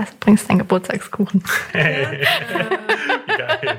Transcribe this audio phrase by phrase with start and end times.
[0.00, 1.42] Das ist übrigens dein Geburtstagskuchen.
[1.72, 2.26] Hey.
[3.26, 3.78] Geil.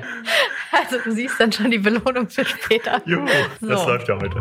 [0.72, 3.02] Also du siehst dann schon die Belohnung für später.
[3.04, 3.26] Juhu,
[3.60, 3.88] das So.
[3.88, 4.40] läuft ja heute.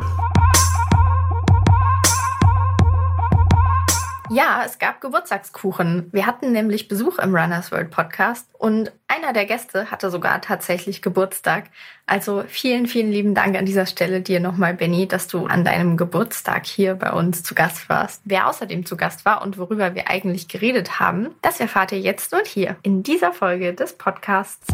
[4.33, 6.07] Ja, es gab Geburtstagskuchen.
[6.13, 11.01] Wir hatten nämlich Besuch im Runners World Podcast und einer der Gäste hatte sogar tatsächlich
[11.01, 11.65] Geburtstag.
[12.05, 15.97] Also vielen, vielen lieben Dank an dieser Stelle dir nochmal, Benny, dass du an deinem
[15.97, 18.21] Geburtstag hier bei uns zu Gast warst.
[18.23, 22.33] Wer außerdem zu Gast war und worüber wir eigentlich geredet haben, das erfahrt ihr jetzt
[22.33, 24.73] und hier in dieser Folge des Podcasts.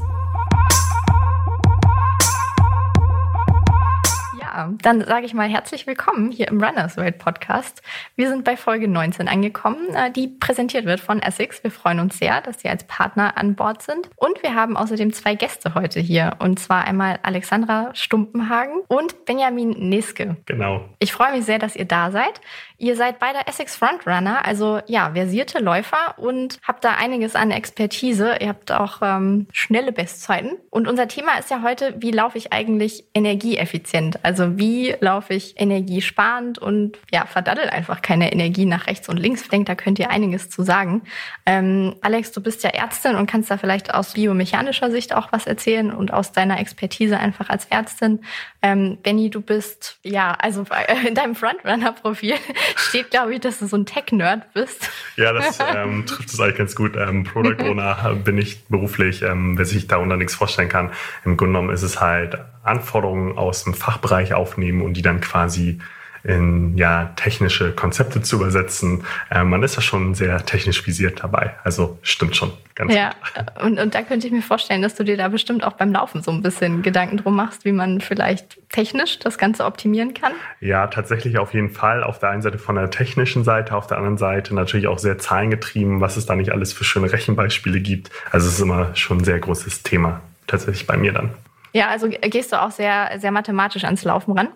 [4.58, 7.84] Ja, dann sage ich mal herzlich willkommen hier im Runners World Podcast.
[8.16, 11.64] Wir sind bei Folge 19 angekommen, äh, die präsentiert wird von Essex.
[11.64, 14.10] Wir freuen uns sehr, dass Sie als Partner an Bord sind.
[14.16, 16.38] Und wir haben außerdem zwei Gäste heute hier.
[16.40, 20.38] Und zwar einmal Alexandra Stumpenhagen und Benjamin Neske.
[20.48, 20.90] Genau.
[20.98, 22.42] Ich freue mich sehr, dass ihr da seid.
[22.80, 28.38] Ihr seid beide Essex Frontrunner, also ja, versierte Läufer und habt da einiges an Expertise.
[28.40, 30.58] Ihr habt auch ähm, schnelle Bestzeiten.
[30.72, 34.24] Und unser Thema ist ja heute, wie laufe ich eigentlich energieeffizient?
[34.24, 39.42] Also wie laufe ich energiesparend und ja, verdaddel einfach keine Energie nach rechts und links.
[39.42, 41.02] Ich denke, da könnt ihr einiges zu sagen.
[41.46, 45.48] Ähm, Alex, du bist ja Ärztin und kannst da vielleicht aus biomechanischer Sicht auch was
[45.48, 48.20] erzählen und aus deiner Expertise einfach als Ärztin.
[48.62, 50.66] Ähm, Benny, du bist, ja, also
[51.08, 52.36] in deinem Frontrunner-Profil
[52.76, 54.90] steht, glaube ich, dass du so ein Tech-Nerd bist.
[55.16, 56.96] Ja, das ähm, trifft es eigentlich ganz gut.
[56.96, 60.92] Ähm, Product Owner bin ich beruflich, ähm, wer sich darunter nichts vorstellen kann.
[61.26, 62.38] Im Grunde genommen ist es halt
[62.68, 65.80] Anforderungen aus dem Fachbereich aufnehmen und die dann quasi
[66.28, 69.06] in ja, technische Konzepte zu übersetzen.
[69.32, 71.56] Ähm, man ist ja schon sehr technisch visiert dabei.
[71.64, 73.64] Also stimmt schon ganz Ja, gut.
[73.64, 76.22] und, und da könnte ich mir vorstellen, dass du dir da bestimmt auch beim Laufen
[76.22, 80.34] so ein bisschen Gedanken drum machst, wie man vielleicht technisch das Ganze optimieren kann.
[80.60, 82.04] Ja, tatsächlich auf jeden Fall.
[82.04, 85.18] Auf der einen Seite von der technischen Seite, auf der anderen Seite natürlich auch sehr
[85.18, 88.12] zahlengetrieben, was es da nicht alles für schöne Rechenbeispiele gibt.
[88.32, 91.30] Also es ist immer schon ein sehr großes Thema tatsächlich bei mir dann.
[91.78, 94.50] Ja, also gehst du auch sehr, sehr mathematisch ans Laufen ran?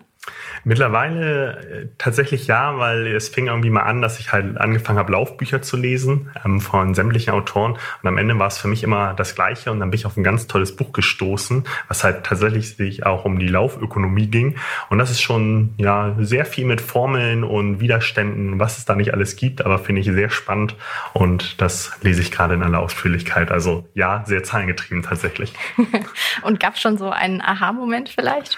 [0.64, 5.10] Mittlerweile äh, tatsächlich ja, weil es fing irgendwie mal an, dass ich halt angefangen habe,
[5.10, 7.72] Laufbücher zu lesen ähm, von sämtlichen Autoren.
[7.72, 9.72] Und am Ende war es für mich immer das Gleiche.
[9.72, 13.24] Und dann bin ich auf ein ganz tolles Buch gestoßen, was halt tatsächlich sich auch
[13.24, 14.56] um die Laufökonomie ging.
[14.88, 19.12] Und das ist schon ja sehr viel mit Formeln und Widerständen, was es da nicht
[19.12, 20.76] alles gibt, aber finde ich sehr spannend.
[21.14, 23.50] Und das lese ich gerade in aller Ausführlichkeit.
[23.50, 25.52] Also ja, sehr zahlengetrieben tatsächlich.
[26.42, 28.56] Und gab es schon so einen Aha-Moment vielleicht?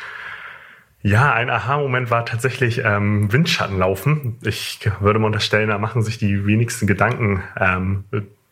[1.06, 4.38] Ja, ein Aha-Moment war tatsächlich ähm, Windschattenlaufen.
[4.42, 8.04] Ich würde mal unterstellen, da machen sich die wenigsten Gedanken ähm,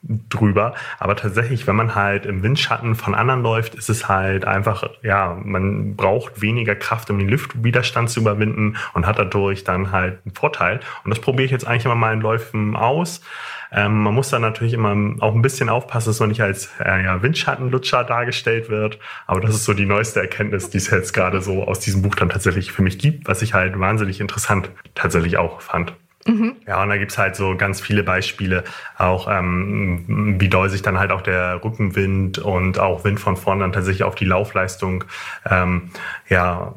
[0.02, 0.74] drüber.
[0.98, 5.38] Aber tatsächlich, wenn man halt im Windschatten von anderen läuft, ist es halt einfach, ja,
[5.42, 10.34] man braucht weniger Kraft, um den Luftwiderstand zu überwinden und hat dadurch dann halt einen
[10.34, 10.80] Vorteil.
[11.04, 13.22] Und das probiere ich jetzt eigentlich immer mal in Läufen aus.
[13.70, 17.04] Ähm, man muss dann natürlich immer auch ein bisschen aufpassen, dass man nicht als äh,
[17.04, 18.98] ja, Windschattenlutscher dargestellt wird.
[19.26, 22.14] Aber das ist so die neueste Erkenntnis, die es jetzt gerade so aus diesem Buch
[22.14, 25.94] dann tatsächlich für mich gibt, was ich halt wahnsinnig interessant tatsächlich auch fand.
[26.66, 28.62] Ja, und da gibt's halt so ganz viele Beispiele,
[28.96, 33.58] auch ähm, wie doll sich dann halt auch der Rückenwind und auch Wind von vorn
[33.58, 35.04] dann tatsächlich auf die Laufleistung
[35.50, 35.90] ähm,
[36.28, 36.74] ja,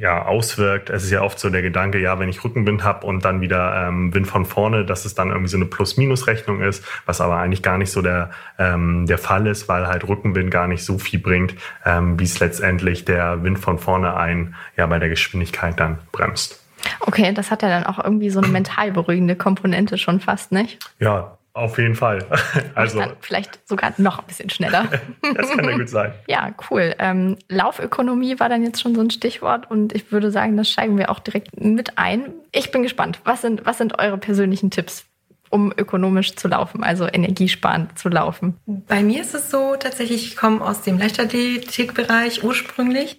[0.00, 0.90] ja, auswirkt.
[0.90, 3.88] Es ist ja oft so der Gedanke, ja, wenn ich Rückenwind habe und dann wieder
[3.88, 7.62] ähm, Wind von vorne, dass es dann irgendwie so eine Plus-Minus-Rechnung ist, was aber eigentlich
[7.62, 11.18] gar nicht so der, ähm, der Fall ist, weil halt Rückenwind gar nicht so viel
[11.18, 15.98] bringt, ähm, wie es letztendlich der Wind von vorne ein ja bei der Geschwindigkeit dann
[16.12, 16.64] bremst.
[17.00, 20.78] Okay, das hat ja dann auch irgendwie so eine mental beruhigende Komponente schon fast, nicht?
[20.98, 22.24] Ja, auf jeden Fall.
[22.74, 24.86] Also, Dann vielleicht sogar noch ein bisschen schneller.
[25.34, 26.12] das kann ja gut sein.
[26.28, 26.94] Ja, cool.
[27.00, 30.96] Ähm, Laufökonomie war dann jetzt schon so ein Stichwort und ich würde sagen, das steigen
[30.96, 32.32] wir auch direkt mit ein.
[32.52, 33.20] Ich bin gespannt.
[33.24, 35.06] Was sind, was sind eure persönlichen Tipps,
[35.50, 38.56] um ökonomisch zu laufen, also energiesparend zu laufen?
[38.66, 43.18] Bei mir ist es so, tatsächlich, ich komme aus dem Leichtathletikbereich ursprünglich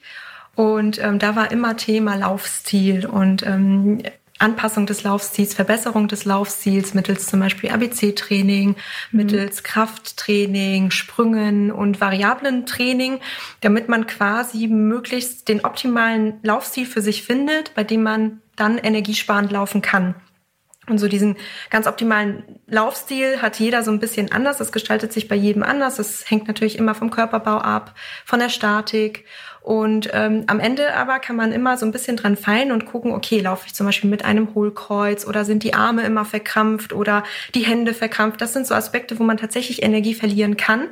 [0.60, 4.04] und ähm, da war immer Thema Laufstil und ähm,
[4.40, 8.76] Anpassung des Laufstils, Verbesserung des Laufstils mittels zum Beispiel ABC-Training,
[9.14, 13.22] mittels Krafttraining, Sprüngen und variablen Training,
[13.62, 19.54] damit man quasi möglichst den optimalen Laufstil für sich findet, bei dem man dann energiesparend
[19.54, 20.16] laufen kann.
[20.90, 21.38] Und so diesen
[21.70, 24.58] ganz optimalen Laufstil hat jeder so ein bisschen anders.
[24.58, 25.98] Das gestaltet sich bei jedem anders.
[25.98, 27.96] Das hängt natürlich immer vom Körperbau ab,
[28.26, 29.26] von der Statik.
[29.62, 33.12] Und ähm, am Ende aber kann man immer so ein bisschen dran feilen und gucken,
[33.12, 37.24] okay, laufe ich zum Beispiel mit einem Hohlkreuz oder sind die Arme immer verkrampft oder
[37.56, 38.42] die Hände verkrampft.
[38.42, 40.88] Das sind so Aspekte, wo man tatsächlich Energie verlieren kann.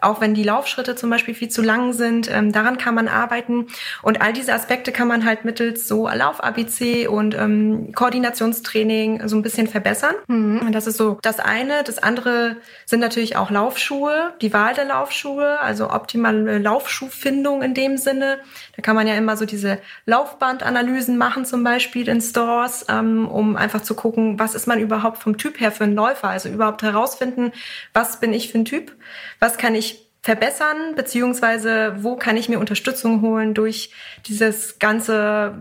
[0.00, 3.66] Auch wenn die Laufschritte zum Beispiel viel zu lang sind, ähm, daran kann man arbeiten.
[4.02, 9.42] Und all diese Aspekte kann man halt mittels so Lauf-ABC und ähm, Koordinationstraining so ein
[9.42, 10.14] bisschen verbessern.
[10.26, 10.60] Mhm.
[10.60, 11.82] Und das ist so das eine.
[11.84, 12.56] Das andere
[12.86, 18.38] sind natürlich auch Laufschuhe, die Wahl der Laufschuhe, also optimale Laufschuhfindung in dem Sinne.
[18.78, 23.56] Da kann man ja immer so diese Laufbandanalysen machen, zum Beispiel in Stores, ähm, um
[23.56, 26.28] einfach zu gucken, was ist man überhaupt vom Typ her für ein Läufer?
[26.28, 27.50] Also überhaupt herausfinden,
[27.92, 28.94] was bin ich für ein Typ?
[29.40, 33.90] Was kann ich verbessern, beziehungsweise wo kann ich mir Unterstützung holen durch
[34.26, 35.56] dieses ganze,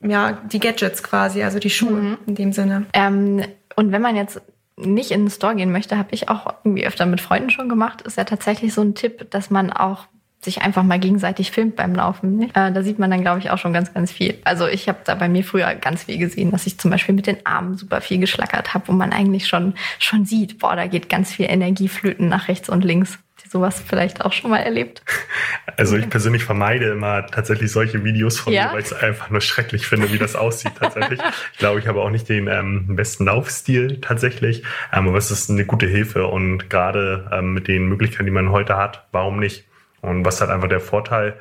[0.00, 2.18] ja, die Gadgets quasi, also die Schuhe mhm.
[2.26, 2.86] in dem Sinne.
[2.94, 3.44] Ähm,
[3.76, 4.40] und wenn man jetzt
[4.78, 8.00] nicht in den Store gehen möchte, habe ich auch irgendwie öfter mit Freunden schon gemacht,
[8.00, 10.06] ist ja tatsächlich so ein Tipp, dass man auch
[10.42, 12.50] sich einfach mal gegenseitig filmt beim Laufen.
[12.54, 14.38] Äh, da sieht man dann, glaube ich, auch schon ganz, ganz viel.
[14.44, 17.26] Also ich habe da bei mir früher ganz viel gesehen, dass ich zum Beispiel mit
[17.26, 21.10] den Armen super viel geschlackert habe, wo man eigentlich schon, schon sieht, boah, da geht
[21.10, 23.18] ganz viel Energie flöten nach rechts und links
[23.50, 25.02] sowas vielleicht auch schon mal erlebt?
[25.76, 28.66] Also ich persönlich vermeide immer tatsächlich solche Videos von ja?
[28.66, 31.20] mir, weil ich es einfach nur schrecklich finde, wie das aussieht tatsächlich.
[31.52, 34.62] ich glaube, ich habe auch nicht den ähm, besten Laufstil tatsächlich,
[34.92, 38.50] ähm, aber es ist eine gute Hilfe und gerade ähm, mit den Möglichkeiten, die man
[38.50, 39.64] heute hat, warum nicht?
[40.00, 41.38] Und was halt einfach der Vorteil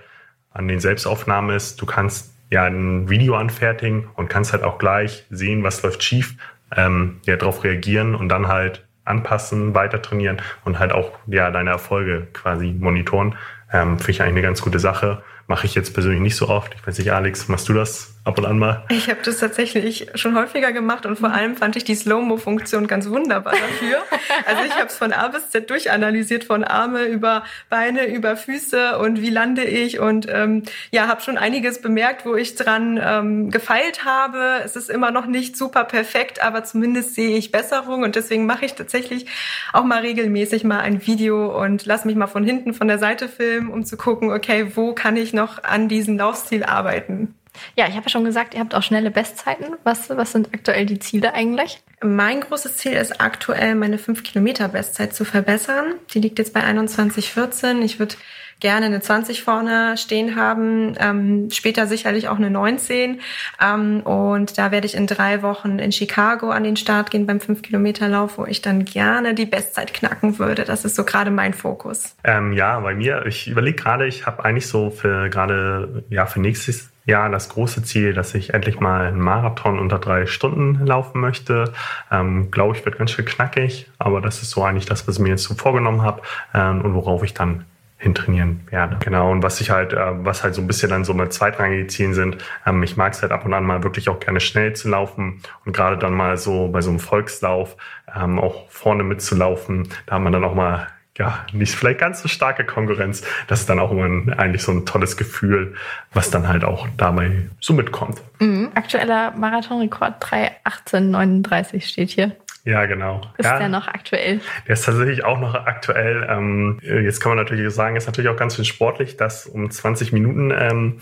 [0.52, 5.26] an den Selbstaufnahmen ist, du kannst ja ein Video anfertigen und kannst halt auch gleich
[5.30, 6.36] sehen, was läuft schief,
[6.76, 11.72] ähm, ja, darauf reagieren und dann halt anpassen, weiter trainieren und halt auch ja deine
[11.72, 13.36] Erfolge quasi monitoren.
[13.72, 15.24] Ähm, Finde ich eigentlich eine ganz gute Sache.
[15.48, 16.76] Mache ich jetzt persönlich nicht so oft.
[16.76, 18.84] Ich weiß nicht, Alex, machst du das ab und an mal?
[18.90, 23.10] Ich habe das tatsächlich schon häufiger gemacht und vor allem fand ich die Slow-Mo-Funktion ganz
[23.10, 24.00] wunderbar dafür.
[24.46, 28.98] also ich habe es von A bis Z durchanalysiert, von Arme über Beine, über Füße
[29.00, 33.52] und wie lande ich und ähm, ja, habe schon einiges bemerkt, wo ich dran ähm,
[33.52, 34.62] gefeilt habe.
[34.64, 38.66] Es ist immer noch nicht super perfekt, aber zumindest sehe ich Besserung und deswegen mache
[38.66, 39.26] ich tatsächlich
[39.74, 43.28] auch mal regelmäßig mal ein Video und lass mich mal von hinten von der Seite
[43.28, 47.39] filmen, um zu gucken, okay, wo kann ich noch an diesem Laufstil arbeiten.
[47.76, 49.76] Ja, ich habe ja schon gesagt, ihr habt auch schnelle Bestzeiten.
[49.84, 51.82] Was, was sind aktuell die Ziele eigentlich?
[52.02, 55.96] Mein großes Ziel ist aktuell, meine 5 Kilometer Bestzeit zu verbessern.
[56.14, 57.82] Die liegt jetzt bei 21,14.
[57.82, 58.16] Ich würde
[58.60, 63.22] gerne eine 20 vorne stehen haben, ähm, später sicherlich auch eine 19.
[63.62, 67.40] Ähm, und da werde ich in drei Wochen in Chicago an den Start gehen beim
[67.40, 70.66] 5 Kilometer Lauf, wo ich dann gerne die Bestzeit knacken würde.
[70.66, 72.16] Das ist so gerade mein Fokus.
[72.24, 76.42] Ähm, ja, bei mir, ich überlege gerade, ich habe eigentlich so für gerade ja für
[76.42, 81.20] nächstes Jahr das große Ziel, dass ich endlich mal einen Marathon unter drei Stunden laufen
[81.20, 81.74] möchte.
[82.12, 85.22] Ähm, Glaube ich, wird ganz schön knackig, aber das ist so eigentlich das, was ich
[85.22, 86.22] mir jetzt so vorgenommen habe
[86.54, 87.66] ähm, und worauf ich dann
[88.00, 88.96] hintrainieren werde.
[89.02, 91.88] Genau, und was ich halt, äh, was halt so ein bisschen dann so mal zweitrangige
[91.88, 94.74] Ziele sind, ähm, ich mag es halt ab und an mal wirklich auch gerne schnell
[94.74, 97.76] zu laufen und gerade dann mal so bei so einem Volkslauf
[98.16, 100.88] ähm, auch vorne mitzulaufen, da hat man dann auch mal
[101.20, 103.24] ja, nicht vielleicht ganz so starke Konkurrenz.
[103.48, 105.76] Das ist dann auch immer ein, eigentlich so ein tolles Gefühl,
[106.14, 108.22] was dann halt auch dabei so mitkommt.
[108.40, 108.72] Mhm.
[108.74, 112.32] Aktueller Marathonrekord 3,18,39 steht hier.
[112.66, 113.22] Ja, genau.
[113.38, 114.42] Ist ja, der noch aktuell?
[114.68, 116.28] Der ist tatsächlich auch noch aktuell.
[116.30, 120.12] Ähm, jetzt kann man natürlich sagen, ist natürlich auch ganz schön sportlich, dass um 20
[120.12, 120.52] Minuten.
[120.52, 121.00] Ähm,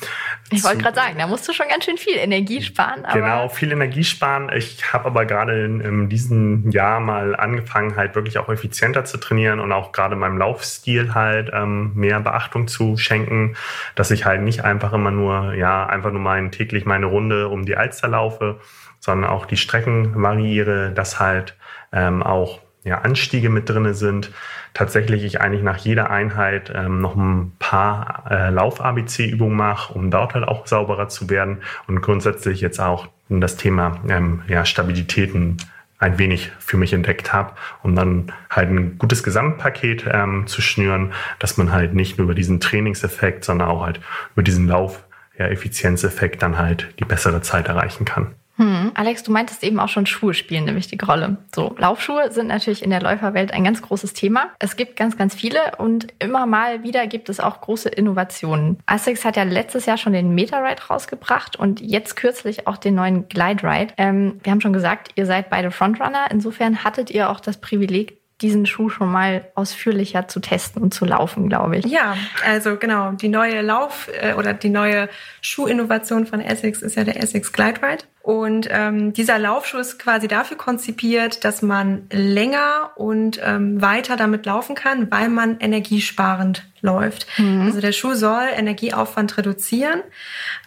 [0.51, 3.05] ich wollte gerade sagen, da musst du schon ganz schön viel Energie sparen.
[3.11, 4.51] genau, viel Energie sparen.
[4.55, 9.17] Ich habe aber gerade in, in, diesem Jahr mal angefangen, halt wirklich auch effizienter zu
[9.17, 13.55] trainieren und auch gerade meinem Laufstil halt ähm, mehr Beachtung zu schenken,
[13.95, 17.65] dass ich halt nicht einfach immer nur, ja, einfach nur mal täglich meine Runde um
[17.65, 18.59] die Alster laufe,
[19.07, 21.55] sondern auch die Strecken variiere, dass halt
[21.93, 24.31] ähm, auch ja, Anstiege mit drinne sind.
[24.73, 30.33] Tatsächlich ich eigentlich nach jeder Einheit ähm, noch ein paar äh, Lauf-ABC-Übungen mache, um dort
[30.33, 35.57] halt auch sauberer zu werden und grundsätzlich jetzt auch das Thema ähm, ja, Stabilitäten
[35.99, 41.13] ein wenig für mich entdeckt habe, um dann halt ein gutes Gesamtpaket ähm, zu schnüren,
[41.39, 44.01] dass man halt nicht nur über diesen Trainingseffekt, sondern auch halt
[44.33, 48.35] über diesen Lauf-Effizienzeffekt ja, dann halt die bessere Zeit erreichen kann.
[48.57, 48.91] Hm.
[48.95, 51.37] Alex, du meintest eben auch schon, Schuhe spielen eine wichtige Rolle.
[51.53, 54.49] So, Laufschuhe sind natürlich in der Läuferwelt ein ganz großes Thema.
[54.59, 58.79] Es gibt ganz, ganz viele und immer mal wieder gibt es auch große Innovationen.
[58.87, 63.29] Asics hat ja letztes Jahr schon den Meta-Ride rausgebracht und jetzt kürzlich auch den neuen
[63.29, 63.93] Glide Ride.
[63.97, 66.25] Ähm, wir haben schon gesagt, ihr seid beide Frontrunner.
[66.31, 71.05] Insofern hattet ihr auch das Privileg, diesen Schuh schon mal ausführlicher zu testen und zu
[71.05, 71.85] laufen, glaube ich.
[71.85, 72.15] Ja,
[72.45, 75.09] also genau, die neue Lauf- äh, oder die neue
[75.41, 78.03] Schuhinnovation von Essex ist ja der Essex Glide Ride.
[78.21, 84.45] Und ähm, dieser Laufschuh ist quasi dafür konzipiert, dass man länger und ähm, weiter damit
[84.45, 87.25] laufen kann, weil man energiesparend läuft.
[87.39, 87.61] Mhm.
[87.61, 90.01] Also der Schuh soll Energieaufwand reduzieren.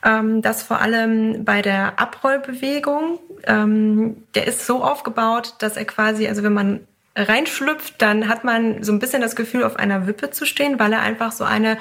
[0.03, 3.21] Ähm, das vor allem bei der Abrollbewegung.
[3.45, 6.81] Ähm, der ist so aufgebaut, dass er quasi, also wenn man
[7.23, 10.93] reinschlüpft, dann hat man so ein bisschen das Gefühl, auf einer Wippe zu stehen, weil
[10.93, 11.79] er einfach so eine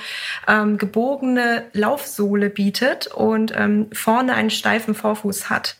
[0.48, 5.78] ähm, gebogene Laufsohle bietet und ähm, vorne einen steifen Vorfuß hat.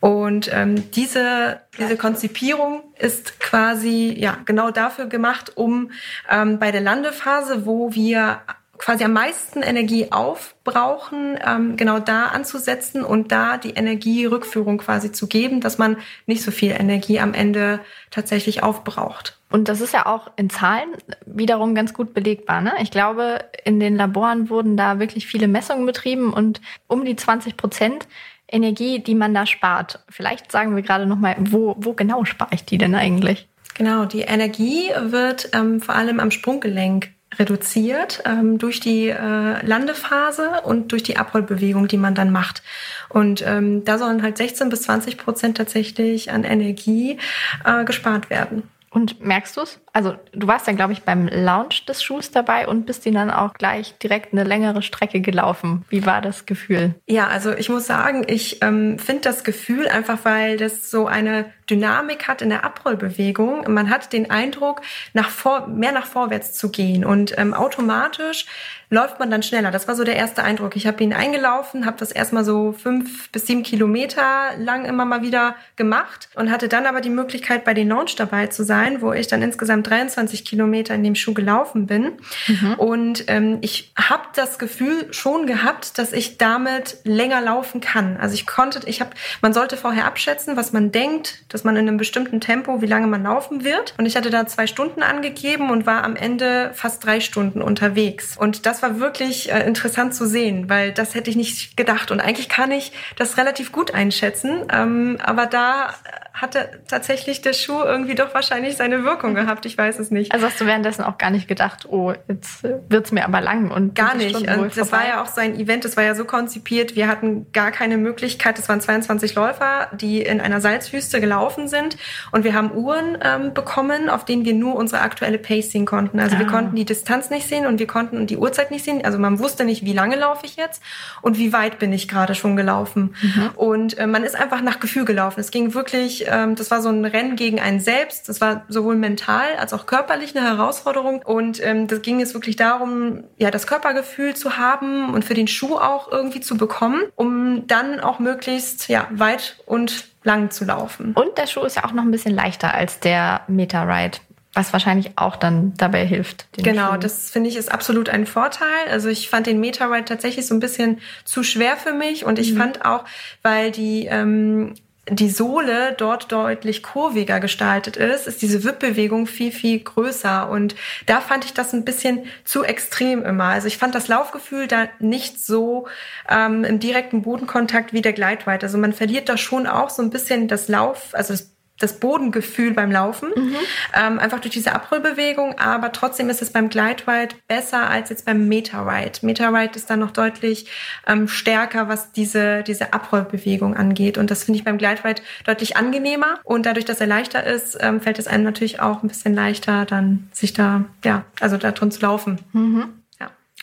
[0.00, 5.90] Und ähm, diese, diese Konzipierung ist quasi ja genau dafür gemacht, um
[6.30, 8.40] ähm, bei der Landephase, wo wir
[8.80, 15.26] quasi am meisten Energie aufbrauchen, ähm, genau da anzusetzen und da die Energierückführung quasi zu
[15.26, 19.38] geben, dass man nicht so viel Energie am Ende tatsächlich aufbraucht.
[19.50, 20.88] Und das ist ja auch in Zahlen
[21.26, 22.62] wiederum ganz gut belegbar.
[22.62, 22.72] Ne?
[22.80, 27.58] Ich glaube, in den Laboren wurden da wirklich viele Messungen betrieben und um die 20
[27.58, 28.08] Prozent
[28.48, 30.00] Energie, die man da spart.
[30.08, 33.46] Vielleicht sagen wir gerade nochmal, wo, wo genau spare ich die denn eigentlich?
[33.74, 40.62] Genau, die Energie wird ähm, vor allem am Sprunggelenk reduziert ähm, durch die äh, Landephase
[40.64, 42.62] und durch die Abrollbewegung, die man dann macht.
[43.08, 47.18] Und ähm, da sollen halt 16 bis 20 Prozent tatsächlich an Energie
[47.64, 48.64] äh, gespart werden.
[48.92, 49.80] Und merkst du es?
[49.92, 53.30] Also du warst dann, glaube ich, beim Launch des Schuhs dabei und bist ihn dann
[53.30, 55.84] auch gleich direkt eine längere Strecke gelaufen.
[55.90, 56.96] Wie war das Gefühl?
[57.06, 61.52] Ja, also ich muss sagen, ich ähm, finde das Gefühl einfach, weil das so eine
[61.70, 63.72] Dynamik hat in der Abrollbewegung.
[63.72, 64.80] Man hat den Eindruck,
[65.12, 68.46] nach vor, mehr nach vorwärts zu gehen und ähm, automatisch
[68.90, 69.70] läuft man dann schneller.
[69.70, 70.74] Das war so der erste Eindruck.
[70.74, 74.22] Ich habe ihn eingelaufen, habe das erstmal so fünf bis sieben Kilometer
[74.58, 78.48] lang immer mal wieder gemacht und hatte dann aber die Möglichkeit, bei den Launch dabei
[78.48, 82.14] zu sein, wo ich dann insgesamt 23 Kilometer in dem Schuh gelaufen bin.
[82.48, 82.74] Mhm.
[82.74, 88.16] Und ähm, ich habe das Gefühl schon gehabt, dass ich damit länger laufen kann.
[88.16, 91.86] Also ich konnte, ich habe, man sollte vorher abschätzen, was man denkt, dass man in
[91.86, 93.94] einem bestimmten Tempo, wie lange man laufen wird.
[93.98, 98.36] Und ich hatte da zwei Stunden angegeben und war am Ende fast drei Stunden unterwegs.
[98.36, 102.10] Und das war wirklich äh, interessant zu sehen, weil das hätte ich nicht gedacht.
[102.10, 104.64] Und eigentlich kann ich das relativ gut einschätzen.
[104.72, 105.94] Ähm, aber da
[106.32, 109.66] hatte tatsächlich der Schuh irgendwie doch wahrscheinlich seine Wirkung gehabt.
[109.66, 110.32] Ich weiß es nicht.
[110.32, 113.70] Also hast du währenddessen auch gar nicht gedacht, oh, jetzt äh, wird's mir aber lang
[113.70, 114.34] und gar nicht.
[114.34, 114.92] Und das vorbei.
[114.92, 116.96] war ja auch so ein Event, das war ja so konzipiert.
[116.96, 118.58] Wir hatten gar keine Möglichkeit.
[118.58, 121.96] Es waren 22 Läufer, die in einer Salzwüste gelaufen sind
[122.32, 126.20] und wir haben Uhren ähm, bekommen, auf denen wir nur unsere aktuelle Pace sehen konnten.
[126.20, 126.38] Also ah.
[126.38, 129.04] wir konnten die Distanz nicht sehen und wir konnten die Uhrzeit nicht sehen.
[129.04, 130.82] Also man wusste nicht, wie lange laufe ich jetzt
[131.22, 133.14] und wie weit bin ich gerade schon gelaufen.
[133.22, 133.50] Mhm.
[133.56, 135.40] Und äh, man ist einfach nach Gefühl gelaufen.
[135.40, 138.28] Es ging wirklich ähm, das war so ein Rennen gegen einen selbst.
[138.28, 141.22] Das war sowohl mental als auch körperlich eine Herausforderung.
[141.22, 145.48] Und ähm, das ging jetzt wirklich darum, ja, das Körpergefühl zu haben und für den
[145.48, 151.12] Schuh auch irgendwie zu bekommen, um dann auch möglichst ja, weit und lang zu laufen.
[151.14, 154.18] Und der Schuh ist ja auch noch ein bisschen leichter als der Meta Ride
[154.60, 156.46] was wahrscheinlich auch dann dabei hilft.
[156.52, 156.98] Genau, Schuh.
[156.98, 158.88] das finde ich ist absolut ein Vorteil.
[158.90, 162.38] Also ich fand den Meta Ride tatsächlich so ein bisschen zu schwer für mich und
[162.38, 162.58] ich mhm.
[162.58, 163.04] fand auch,
[163.42, 164.74] weil die ähm,
[165.08, 170.48] die Sohle dort deutlich kurviger gestaltet ist, ist diese Wippbewegung viel, viel größer.
[170.48, 170.76] Und
[171.06, 173.44] da fand ich das ein bisschen zu extrem immer.
[173.44, 175.88] Also ich fand das Laufgefühl da nicht so
[176.28, 178.62] ähm, im direkten Bodenkontakt wie der Gleitweit.
[178.62, 182.72] Also man verliert da schon auch so ein bisschen das Lauf, also das das Bodengefühl
[182.72, 183.56] beim Laufen, mhm.
[183.94, 187.02] ähm, einfach durch diese Abrollbewegung, aber trotzdem ist es beim Glide
[187.48, 189.18] besser als jetzt beim Meta Ride.
[189.22, 190.66] Meta Ride ist dann noch deutlich
[191.06, 195.00] ähm, stärker, was diese, diese Abrollbewegung angeht und das finde ich beim Glide
[195.44, 199.08] deutlich angenehmer und dadurch, dass er leichter ist, ähm, fällt es einem natürlich auch ein
[199.08, 202.38] bisschen leichter, dann sich da, ja, also da drin zu laufen.
[202.52, 202.99] Mhm.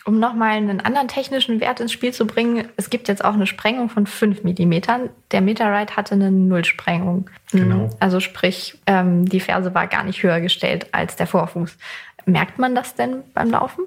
[0.08, 3.46] Um nochmal einen anderen technischen Wert ins Spiel zu bringen, es gibt jetzt auch eine
[3.46, 4.72] Sprengung von 5 mm.
[5.32, 7.28] Der Meterride hatte eine Nullsprengung.
[7.52, 7.90] Genau.
[8.00, 11.76] Also sprich, ähm, die Ferse war gar nicht höher gestellt als der Vorfuß.
[12.24, 13.84] Merkt man das denn beim Laufen?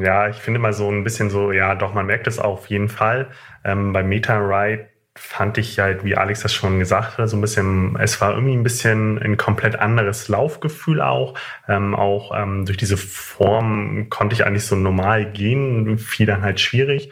[0.00, 2.88] Ja, ich finde mal so ein bisschen so, ja, doch, man merkt es auf jeden
[2.88, 3.28] Fall.
[3.64, 7.96] Ähm, beim Meta-Ride fand ich halt, wie Alex das schon gesagt hat, so ein bisschen,
[8.00, 11.34] es war irgendwie ein bisschen ein komplett anderes Laufgefühl auch.
[11.68, 16.58] Ähm, auch ähm, durch diese Form konnte ich eigentlich so normal gehen, fiel dann halt
[16.60, 17.10] schwierig.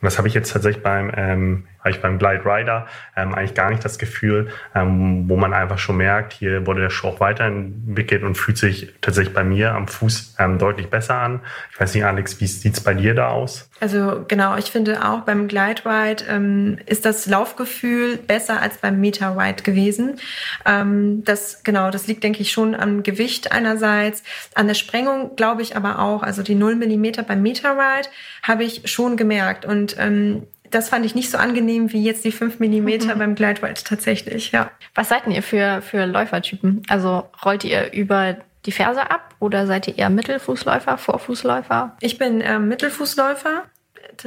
[0.00, 3.54] Und das habe ich jetzt tatsächlich beim ähm, habe ich beim Glide Rider ähm, eigentlich
[3.54, 7.20] gar nicht das Gefühl, ähm, wo man einfach schon merkt, hier wurde der Schuh auch
[7.20, 11.40] weiterentwickelt und fühlt sich tatsächlich bei mir am Fuß ähm, deutlich besser an.
[11.72, 13.68] Ich weiß nicht, Alex, wie sieht's bei dir da aus?
[13.80, 18.98] Also genau, ich finde auch beim Glide Ride ähm, ist das Laufgefühl besser als beim
[18.98, 20.16] Meter Ride gewesen.
[20.64, 24.22] Ähm, das genau, das liegt denke ich schon am Gewicht einerseits,
[24.54, 26.22] an der Sprengung glaube ich aber auch.
[26.22, 28.08] Also die 0 Millimeter beim Meter Ride
[28.42, 32.32] habe ich schon gemerkt und ähm, das fand ich nicht so angenehm wie jetzt die
[32.32, 33.18] 5 mm mhm.
[33.18, 34.70] beim Glidewide tatsächlich, ja.
[34.94, 36.82] Was seid denn ihr für, für Läufertypen?
[36.88, 41.96] Also rollt ihr über die Ferse ab oder seid ihr eher Mittelfußläufer, Vorfußläufer?
[42.00, 43.64] Ich bin äh, Mittelfußläufer.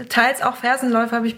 [0.10, 1.38] Teils auch Fersenläufer habe ich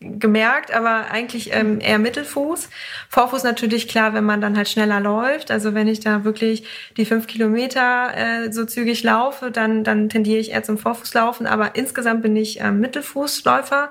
[0.00, 2.68] gemerkt, aber eigentlich ähm, eher Mittelfuß.
[3.08, 5.50] Vorfuß natürlich klar, wenn man dann halt schneller läuft.
[5.50, 10.40] Also wenn ich da wirklich die fünf Kilometer äh, so zügig laufe, dann, dann tendiere
[10.40, 11.46] ich eher zum Vorfußlaufen.
[11.46, 13.90] Aber insgesamt bin ich ähm, Mittelfußläufer.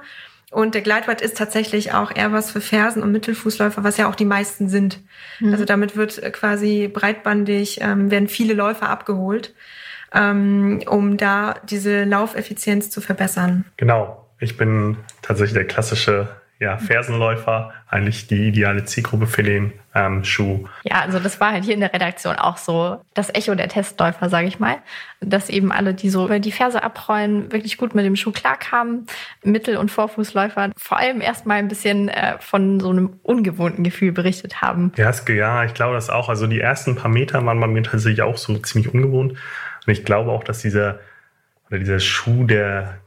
[0.54, 4.16] Und der Gleitwald ist tatsächlich auch eher was für Fersen- und Mittelfußläufer, was ja auch
[4.16, 5.00] die meisten sind.
[5.40, 5.52] Mhm.
[5.52, 9.54] Also damit wird quasi breitbandig, ähm, werden viele Läufer abgeholt,
[10.14, 13.66] ähm, um da diese Laufeffizienz zu verbessern.
[13.78, 14.28] Genau.
[14.40, 16.30] Ich bin tatsächlich der klassische
[16.64, 20.66] ja, Fersenläufer eigentlich die ideale Zielgruppe für den ähm, Schuh.
[20.84, 24.30] Ja, also das war halt hier in der Redaktion auch so das Echo der Testläufer,
[24.30, 24.78] sage ich mal,
[25.20, 29.06] dass eben alle, die so über die Ferse abrollen, wirklich gut mit dem Schuh klarkamen.
[29.44, 34.62] Mittel- und Vorfußläufer vor allem erstmal ein bisschen äh, von so einem ungewohnten Gefühl berichtet
[34.62, 34.94] haben.
[34.96, 36.30] Ja, ja, ich glaube das auch.
[36.30, 39.34] Also die ersten paar Meter waren bei mir tatsächlich auch so ziemlich ungewohnt.
[39.86, 41.00] Und ich glaube auch, dass dieser
[41.70, 43.00] oder dieser Schuh, der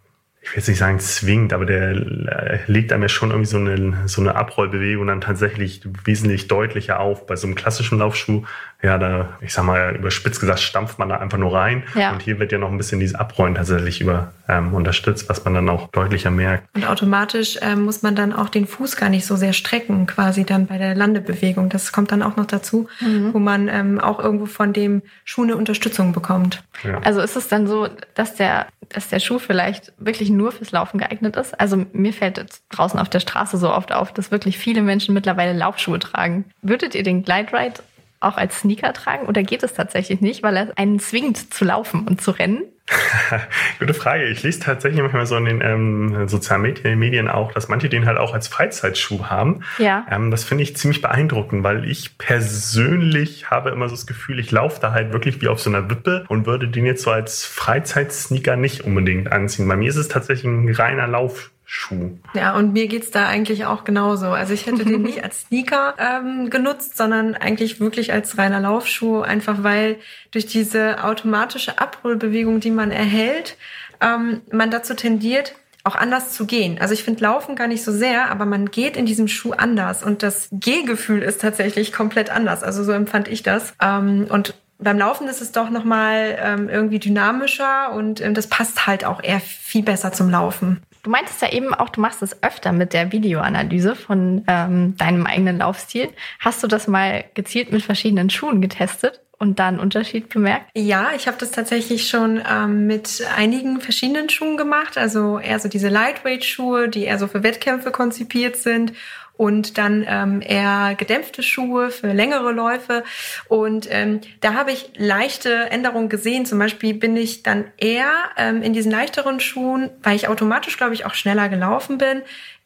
[0.47, 3.57] ich will jetzt nicht sagen zwingt, aber der äh, legt einem ja schon irgendwie so
[3.57, 7.27] eine, so eine Abrollbewegung dann tatsächlich wesentlich deutlicher auf.
[7.27, 8.45] Bei so einem klassischen Laufschuh,
[8.81, 11.83] ja, da, ich sag mal, überspitzt gesagt, stampft man da einfach nur rein.
[11.97, 12.13] Ja.
[12.13, 15.55] Und hier wird ja noch ein bisschen dieses Abrollen tatsächlich über ähm, unterstützt, was man
[15.55, 16.69] dann auch deutlicher merkt.
[16.77, 20.45] Und automatisch ähm, muss man dann auch den Fuß gar nicht so sehr strecken, quasi
[20.45, 21.71] dann bei der Landebewegung.
[21.71, 23.35] Das kommt dann auch noch dazu, mhm.
[23.35, 26.63] wo man ähm, auch irgendwo von dem Schuh eine Unterstützung bekommt.
[26.85, 27.01] Ja.
[27.01, 30.99] Also ist es dann so, dass der, dass der Schuh vielleicht wirklich nur fürs Laufen
[30.99, 31.59] geeignet ist.
[31.59, 35.15] Also mir fällt jetzt draußen auf der Straße so oft auf, dass wirklich viele Menschen
[35.15, 36.45] mittlerweile Laufschuhe tragen.
[36.63, 37.81] Würdet ihr den Glide Ride
[38.21, 42.07] auch als Sneaker tragen oder geht es tatsächlich nicht, weil er einen zwingt zu laufen
[42.07, 42.65] und zu rennen?
[43.81, 44.27] Gute Frage.
[44.27, 46.63] Ich lese tatsächlich manchmal so in den ähm, sozialen
[46.99, 49.63] Medien auch, dass manche den halt auch als Freizeitschuh haben.
[49.79, 50.07] Ja.
[50.11, 54.53] Ähm, das finde ich ziemlich beeindruckend, weil ich persönlich habe immer so das Gefühl, ich
[54.53, 57.45] laufe da halt wirklich wie auf so einer Wippe und würde den jetzt so als
[57.45, 59.67] Freizeitsneaker nicht unbedingt anziehen.
[59.67, 61.51] Bei mir ist es tatsächlich ein reiner Lauf.
[61.69, 62.17] Schuh.
[62.33, 64.29] Ja, und mir geht's da eigentlich auch genauso.
[64.29, 69.23] Also ich hätte den nicht als Sneaker ähm, genutzt, sondern eigentlich wirklich als reiner Laufschuh,
[69.23, 69.97] einfach weil
[70.31, 73.57] durch diese automatische Abrollbewegung, die man erhält,
[74.01, 76.79] ähm, man dazu tendiert, auch anders zu gehen.
[76.81, 80.05] Also ich finde Laufen gar nicht so sehr, aber man geht in diesem Schuh anders
[80.05, 82.63] und das Gehgefühl ist tatsächlich komplett anders.
[82.63, 83.75] Also so empfand ich das.
[83.83, 88.87] Ähm, und beim Laufen ist es doch nochmal ähm, irgendwie dynamischer und ähm, das passt
[88.87, 90.83] halt auch eher viel besser zum Laufen.
[91.07, 95.25] Du meintest ja eben auch, du machst es öfter mit der Videoanalyse von ähm, deinem
[95.25, 96.09] eigenen Laufstil.
[96.41, 99.21] Hast du das mal gezielt mit verschiedenen Schuhen getestet?
[99.39, 100.71] und da einen Unterschied bemerkt?
[100.75, 104.97] Ja, ich habe das tatsächlich schon ähm, mit einigen verschiedenen Schuhen gemacht.
[104.97, 108.95] Also eher so diese Lightweight-Schuhe, die eher so für Wettkämpfe konzipiert sind
[109.37, 113.05] und dann ähm, eher gedämpfte Schuhe für längere Läufe.
[113.49, 116.47] Und ähm, da habe ich leichte Änderungen gesehen.
[116.47, 120.95] Zum Beispiel bin ich dann eher ähm, in diesen leichteren Schuhen, weil ich automatisch, glaube
[120.95, 122.23] ich, auch schneller gelaufen bin,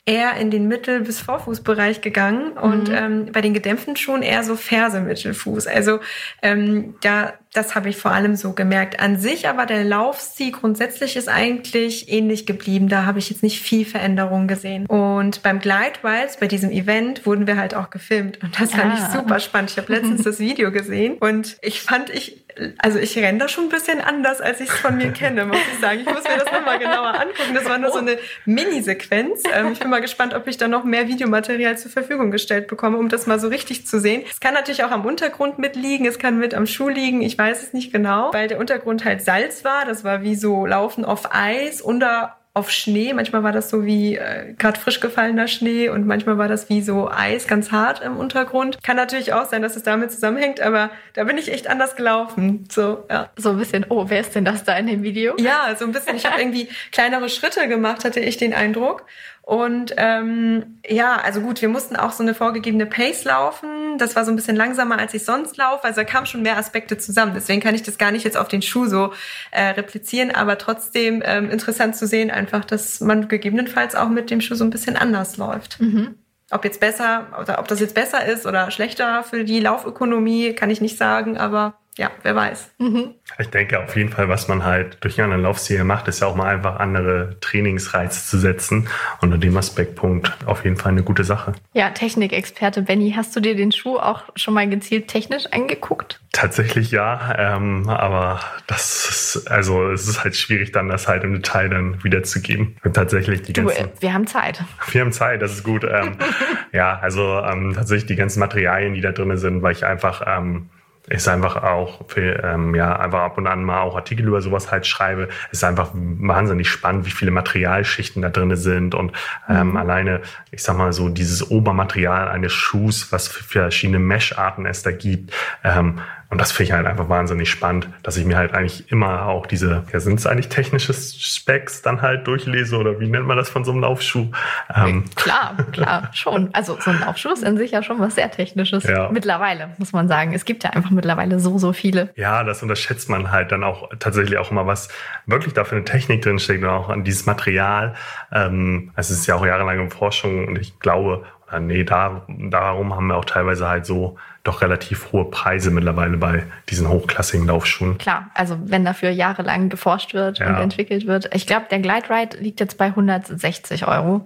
[0.07, 2.95] eher in den Mittel- bis Vorfußbereich gegangen und mhm.
[2.95, 5.67] ähm, bei den gedämpften Schuhen eher so Ferse Mittelfuß.
[5.67, 6.01] Also
[6.43, 9.01] ähm, da das habe ich vor allem so gemerkt.
[9.01, 12.89] An sich aber der Laufstil grundsätzlich ist eigentlich ähnlich geblieben.
[12.89, 14.87] Da habe ich jetzt nicht viel Veränderung gesehen.
[14.87, 18.41] Und beim Glide Rides, bei diesem Event, wurden wir halt auch gefilmt.
[18.41, 18.99] Und das fand ah.
[18.99, 19.73] ich super spannend.
[19.73, 22.45] Ich habe letztens das Video gesehen und ich fand, ich,
[22.79, 25.59] also ich renne da schon ein bisschen anders, als ich es von mir kenne, muss
[25.73, 26.01] ich sagen.
[26.01, 27.55] Ich muss mir das nochmal genauer angucken.
[27.55, 29.43] Das war nur so eine Minisequenz.
[29.53, 32.97] Ähm, ich bin mal gespannt, ob ich da noch mehr Videomaterial zur Verfügung gestellt bekomme,
[32.97, 34.23] um das mal so richtig zu sehen.
[34.31, 37.23] Es kann natürlich auch am Untergrund mitliegen, es kann mit am Schuh liegen.
[37.23, 39.87] Ich weiß es nicht genau, weil der Untergrund halt Salz war.
[39.87, 43.15] Das war wie so Laufen auf Eis oder auf Schnee.
[43.15, 46.83] Manchmal war das so wie äh, gerade frisch gefallener Schnee und manchmal war das wie
[46.83, 48.83] so Eis ganz hart im Untergrund.
[48.83, 52.67] Kann natürlich auch sein, dass es damit zusammenhängt, aber da bin ich echt anders gelaufen.
[52.71, 53.31] So, ja.
[53.37, 55.35] So ein bisschen, oh, wer ist denn das da in dem Video?
[55.39, 56.17] Ja, so ein bisschen.
[56.17, 59.07] Ich habe irgendwie kleinere Schritte gemacht, hatte ich den Eindruck.
[59.51, 63.99] Und ähm, ja, also gut, wir mussten auch so eine vorgegebene Pace laufen.
[63.99, 65.83] Das war so ein bisschen langsamer, als ich sonst laufe.
[65.83, 67.33] Also da kamen schon mehr Aspekte zusammen.
[67.35, 69.13] Deswegen kann ich das gar nicht jetzt auf den Schuh so
[69.51, 74.41] äh, replizieren, aber trotzdem ähm, interessant zu sehen, einfach, dass man gegebenenfalls auch mit dem
[74.41, 75.81] Schuh so ein bisschen anders läuft.
[75.81, 76.15] Mhm.
[76.53, 80.71] Ob jetzt besser oder ob das jetzt besser ist oder schlechter für die Laufökonomie, kann
[80.71, 82.71] ich nicht sagen, aber ja, wer weiß.
[82.79, 83.15] Mhm.
[83.39, 86.37] Ich denke auf jeden Fall, was man halt durch einen Laufserie macht, ist ja auch
[86.37, 88.89] mal einfach andere Trainingsreize zu setzen.
[89.21, 91.53] Unter dem Aspektpunkt auf jeden Fall eine gute Sache.
[91.73, 96.21] Ja, Technikexperte Benny, hast du dir den Schuh auch schon mal gezielt technisch angeguckt?
[96.33, 101.35] Tatsächlich ja, ähm, aber das ist, also es ist halt schwierig, dann das halt im
[101.35, 102.77] Detail dann wiederzugeben.
[102.85, 103.85] Und tatsächlich die ganzen.
[103.85, 104.63] Du, wir haben Zeit.
[104.93, 105.85] Wir haben Zeit, das ist gut.
[105.85, 106.17] ähm,
[106.73, 110.71] ja, also ähm, tatsächlich die ganzen Materialien, die da drin sind, weil ich einfach ähm,
[111.11, 114.71] ist einfach auch für, ähm, ja, einfach ab und an mal auch Artikel über sowas
[114.71, 115.29] halt schreibe.
[115.51, 119.13] Es ist einfach wahnsinnig spannend, wie viele Materialschichten da drin sind und
[119.49, 119.77] ähm, mhm.
[119.77, 120.21] alleine,
[120.53, 125.35] ich sag mal so, dieses Obermaterial eines Schuhs, was für verschiedene Mesh-Arten es da gibt,
[125.65, 125.99] ähm,
[126.31, 129.47] und das finde ich halt einfach wahnsinnig spannend, dass ich mir halt eigentlich immer auch
[129.47, 133.51] diese, ja, sind es eigentlich technische Specs dann halt durchlese oder wie nennt man das
[133.51, 134.29] von so einem Laufschuh?
[134.73, 135.05] Ähm.
[135.17, 136.51] Klar, klar, schon.
[136.53, 138.85] Also so ein Laufschuh ist in sich ja schon was sehr Technisches.
[138.85, 139.11] Ja.
[139.11, 140.33] Mittlerweile, muss man sagen.
[140.33, 142.11] Es gibt ja einfach mittlerweile so, so viele.
[142.15, 144.89] Ja, das unterschätzt man halt dann auch tatsächlich auch immer, was
[145.27, 147.95] wirklich da für eine Technik drinsteckt und auch an dieses Material.
[148.31, 151.25] Ähm, es ist ja auch jahrelang in Forschung und ich glaube,
[151.59, 156.45] nee, da, darum haben wir auch teilweise halt so doch relativ hohe Preise mittlerweile bei
[156.69, 157.99] diesen hochklassigen Laufschuhen.
[157.99, 160.49] Klar, also wenn dafür jahrelang geforscht wird ja.
[160.49, 161.35] und entwickelt wird.
[161.35, 164.25] Ich glaube, der Glide Ride liegt jetzt bei 160 Euro,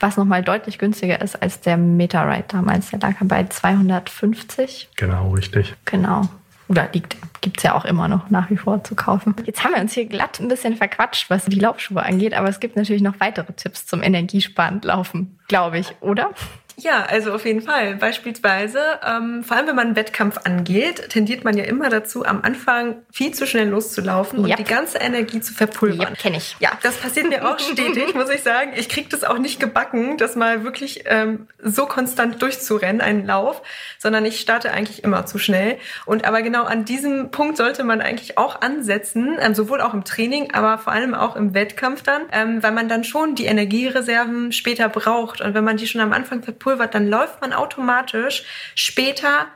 [0.00, 2.90] was nochmal deutlich günstiger ist als der Meta Ride damals.
[2.90, 4.90] Der lag bei 250.
[4.96, 5.74] Genau, richtig.
[5.86, 6.28] Genau.
[6.68, 9.34] Oder liegt, gibt's ja auch immer noch nach wie vor zu kaufen.
[9.44, 12.58] Jetzt haben wir uns hier glatt ein bisschen verquatscht, was die Laufschuhe angeht, aber es
[12.58, 16.30] gibt natürlich noch weitere Tipps zum energiesparend Laufen, glaube ich, oder?
[16.76, 17.96] Ja, also auf jeden Fall.
[17.96, 22.42] Beispielsweise, ähm, vor allem wenn man einen Wettkampf angeht, tendiert man ja immer dazu, am
[22.42, 24.50] Anfang viel zu schnell loszulaufen yep.
[24.50, 26.00] und die ganze Energie zu verpulvern.
[26.00, 26.56] Ja, kenne ich.
[26.58, 28.72] Ja, das passiert mir auch stetig, muss ich sagen.
[28.76, 33.62] Ich kriege das auch nicht gebacken, das mal wirklich ähm, so konstant durchzurennen, einen Lauf,
[33.98, 35.78] sondern ich starte eigentlich immer zu schnell.
[36.06, 40.04] Und aber genau an diesem Punkt sollte man eigentlich auch ansetzen, ähm, sowohl auch im
[40.04, 44.50] Training, aber vor allem auch im Wettkampf dann, ähm, weil man dann schon die Energiereserven
[44.50, 45.40] später braucht.
[45.40, 49.46] Und wenn man die schon am Anfang verpulvert, verpulvert, dann läuft man automatisch später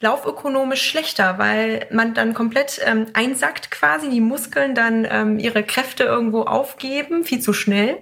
[0.00, 6.04] laufökonomisch schlechter, weil man dann komplett ähm, einsackt quasi, die Muskeln dann ähm, ihre Kräfte
[6.04, 7.98] irgendwo aufgeben, viel zu schnell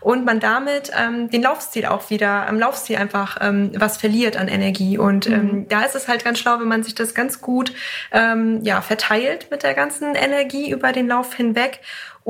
[0.00, 4.46] und man damit ähm, den Laufstil auch wieder, am Laufstil einfach ähm, was verliert an
[4.46, 5.68] Energie und ähm, mhm.
[5.68, 7.72] da ist es halt ganz schlau, wenn man sich das ganz gut
[8.12, 11.80] ähm, ja verteilt mit der ganzen Energie über den Lauf hinweg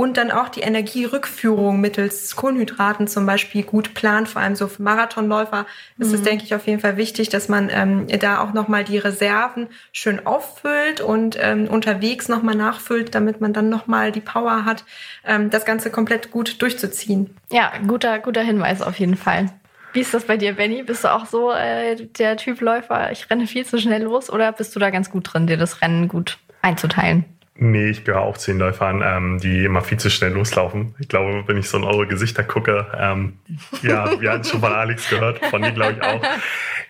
[0.01, 4.29] und dann auch die Energierückführung mittels Kohlenhydraten zum Beispiel gut plant.
[4.29, 5.67] Vor allem so für Marathonläufer
[5.99, 6.15] ist mhm.
[6.15, 9.69] es, denke ich, auf jeden Fall wichtig, dass man ähm, da auch nochmal die Reserven
[9.93, 14.87] schön auffüllt und ähm, unterwegs nochmal nachfüllt, damit man dann nochmal die Power hat,
[15.27, 17.37] ähm, das Ganze komplett gut durchzuziehen.
[17.53, 19.51] Ja, guter, guter Hinweis auf jeden Fall.
[19.93, 20.83] Wie ist das bei dir, Benny?
[20.83, 24.51] Bist du auch so äh, der Typ Läufer, ich renne viel zu schnell los oder
[24.53, 27.27] bist du da ganz gut drin, dir das Rennen gut einzuteilen?
[27.63, 30.95] Nee, ich gehöre auch zu den Läufern, ähm, die immer viel zu schnell loslaufen.
[30.99, 33.35] Ich glaube, wenn ich so in eure Gesichter gucke, ähm,
[33.83, 36.23] ja, wir hatten schon von Alex gehört, von dir glaube ich auch.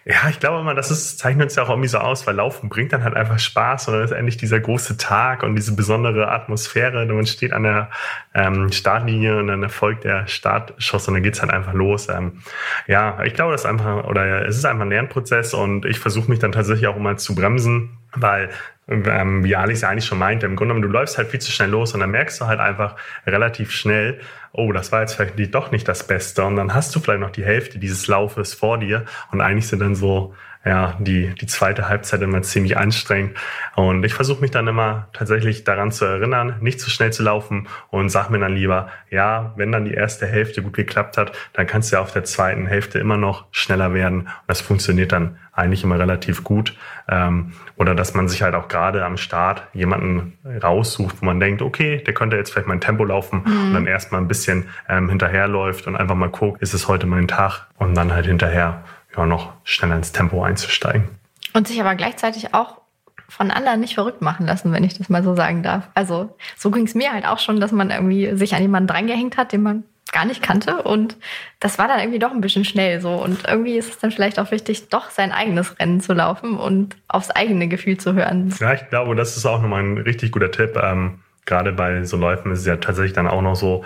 [0.05, 2.69] Ja, ich glaube immer, das ist, zeichnet uns ja auch irgendwie so aus, weil Laufen
[2.69, 6.31] bringt dann halt einfach Spaß und dann ist endlich dieser große Tag und diese besondere
[6.31, 7.05] Atmosphäre.
[7.05, 7.91] Man steht an der
[8.33, 12.09] ähm, Startlinie und dann erfolgt der Startschuss und dann geht's halt einfach los.
[12.09, 12.43] Ähm,
[12.87, 16.31] ja, ich glaube, das ist einfach, oder es ist einfach ein Lernprozess und ich versuche
[16.31, 18.51] mich dann tatsächlich auch immer zu bremsen, weil
[18.91, 21.53] ähm, wie Alex ja eigentlich schon meinte, im Grunde genommen, du läufst halt viel zu
[21.53, 22.97] schnell los und dann merkst du halt einfach
[23.27, 24.21] relativ schnell,
[24.53, 26.45] oh, das war jetzt vielleicht doch nicht das Beste.
[26.45, 29.79] Und dann hast du vielleicht noch die Hälfte dieses Laufes vor dir und eigentlich sind
[29.79, 33.37] dann so ja, die, die zweite Halbzeit immer ziemlich anstrengend.
[33.77, 37.67] Und ich versuche mich dann immer tatsächlich daran zu erinnern, nicht zu schnell zu laufen
[37.89, 41.67] und sag mir dann lieber, ja, wenn dann die erste Hälfte gut geklappt hat, dann
[41.67, 44.21] kannst du ja auf der zweiten Hälfte immer noch schneller werden.
[44.21, 46.77] Und das funktioniert dann eigentlich immer relativ gut.
[47.09, 51.63] Ähm, oder dass man sich halt auch gerade am Start jemanden raussucht, wo man denkt,
[51.63, 53.67] okay, der könnte jetzt vielleicht mein Tempo laufen mhm.
[53.67, 57.29] und dann erstmal ein bisschen ähm, hinterherläuft und einfach mal guckt, ist es heute mein
[57.29, 58.85] Tag und dann halt hinterher
[59.17, 61.09] ja, noch schneller ins Tempo einzusteigen.
[61.53, 62.81] Und sich aber gleichzeitig auch
[63.29, 65.89] von anderen nicht verrückt machen lassen, wenn ich das mal so sagen darf.
[65.95, 69.37] Also so ging es mir halt auch schon, dass man irgendwie sich an jemanden drangehängt
[69.37, 70.83] hat, den man gar nicht kannte.
[70.83, 71.17] Und
[71.61, 73.13] das war dann irgendwie doch ein bisschen schnell so.
[73.15, 76.97] Und irgendwie ist es dann vielleicht auch wichtig, doch sein eigenes Rennen zu laufen und
[77.07, 78.53] aufs eigene Gefühl zu hören.
[78.59, 80.77] Ja, ich glaube, das ist auch nochmal ein richtig guter Tipp.
[80.83, 83.85] Ähm, gerade bei so Läufen ist es ja tatsächlich dann auch noch so,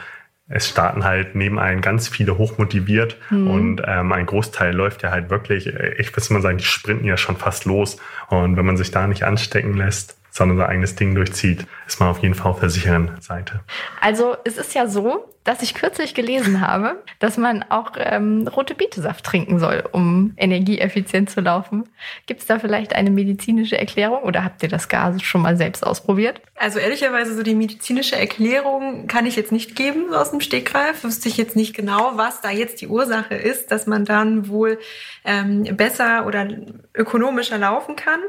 [0.49, 3.51] es starten halt neben einen ganz viele hochmotiviert mhm.
[3.51, 7.07] und ähm, ein Großteil läuft ja halt wirklich, äh, ich würde mal sagen, die sprinten
[7.07, 7.97] ja schon fast los.
[8.29, 12.09] Und wenn man sich da nicht anstecken lässt, sondern sein eigenes Ding durchzieht, ist man
[12.11, 13.61] auf jeden Fall auf der sicheren Seite.
[14.01, 18.75] Also es ist ja so, dass ich kürzlich gelesen habe, dass man auch ähm, rote
[18.75, 21.85] Betesaft trinken soll, um energieeffizient zu laufen.
[22.27, 25.87] Gibt es da vielleicht eine medizinische Erklärung oder habt ihr das Gas schon mal selbst
[25.87, 26.41] ausprobiert?
[26.57, 31.05] Also ehrlicherweise so die medizinische Erklärung kann ich jetzt nicht geben so aus dem Stegreif.
[31.05, 34.79] Wüsste ich jetzt nicht genau, was da jetzt die Ursache ist, dass man dann wohl
[35.25, 36.49] ähm, besser oder
[36.95, 38.21] ökonomischer laufen kann.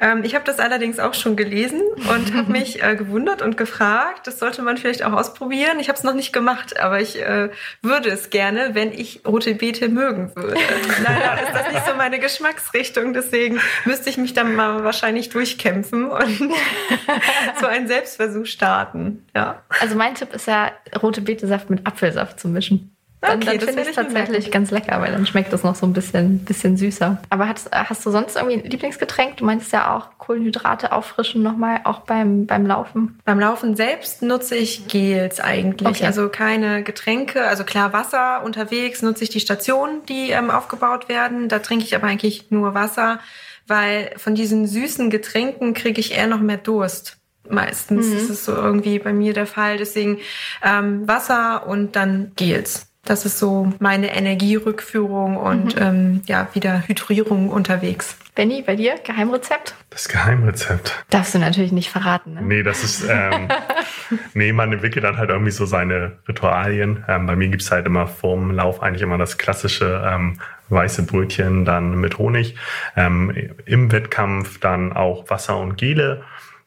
[0.00, 4.26] Ähm, ich habe das allerdings auch schon gelesen und habe mich äh, gewundert und gefragt,
[4.26, 5.78] das sollte man vielleicht auch ausprobieren.
[5.78, 7.50] Ich habe es noch nicht gemacht gemacht, aber ich äh,
[7.82, 10.54] würde es gerne, wenn ich rote Beete mögen würde.
[11.02, 16.10] Leider ist das nicht so meine Geschmacksrichtung, deswegen müsste ich mich dann mal wahrscheinlich durchkämpfen
[16.10, 16.38] und
[17.60, 19.26] so einen Selbstversuch starten.
[19.34, 19.62] Ja.
[19.80, 22.92] Also mein Tipp ist ja, rote Beete-Saft mit Apfelsaft zu mischen.
[23.22, 25.86] Dann, okay, dann finde ich es tatsächlich ganz lecker, weil dann schmeckt das noch so
[25.86, 27.18] ein bisschen, bisschen süßer.
[27.30, 29.38] Aber hast, hast du sonst irgendwie ein Lieblingsgetränk?
[29.38, 33.20] Du meinst ja auch Kohlenhydrate auffrischen nochmal, auch beim, beim Laufen.
[33.24, 35.88] Beim Laufen selbst nutze ich Gels eigentlich.
[35.88, 36.06] Okay.
[36.06, 37.46] Also keine Getränke.
[37.46, 41.48] Also klar, Wasser unterwegs nutze ich die Stationen, die ähm, aufgebaut werden.
[41.48, 43.20] Da trinke ich aber eigentlich nur Wasser,
[43.68, 47.18] weil von diesen süßen Getränken kriege ich eher noch mehr Durst.
[47.48, 48.16] Meistens mhm.
[48.16, 49.76] ist es so irgendwie bei mir der Fall.
[49.76, 50.18] Deswegen
[50.64, 52.88] ähm, Wasser und dann Gels.
[53.06, 55.82] Das ist so meine Energierückführung und mhm.
[55.82, 58.16] ähm, ja, wieder Hydrierung unterwegs.
[58.34, 59.74] Benny, bei dir Geheimrezept?
[59.88, 61.04] Das Geheimrezept.
[61.08, 62.34] Darfst du natürlich nicht verraten.
[62.34, 62.42] Ne?
[62.42, 63.48] Nee, das ist, ähm,
[64.34, 67.02] nee, man entwickelt dann halt irgendwie so seine Ritualien.
[67.08, 70.38] Ähm, bei mir gibt's halt immer vorm Lauf eigentlich immer das klassische ähm,
[70.68, 72.56] weiße Brötchen dann mit Honig.
[72.94, 73.32] Ähm,
[73.64, 76.22] Im Wettkampf dann auch Wasser und Gele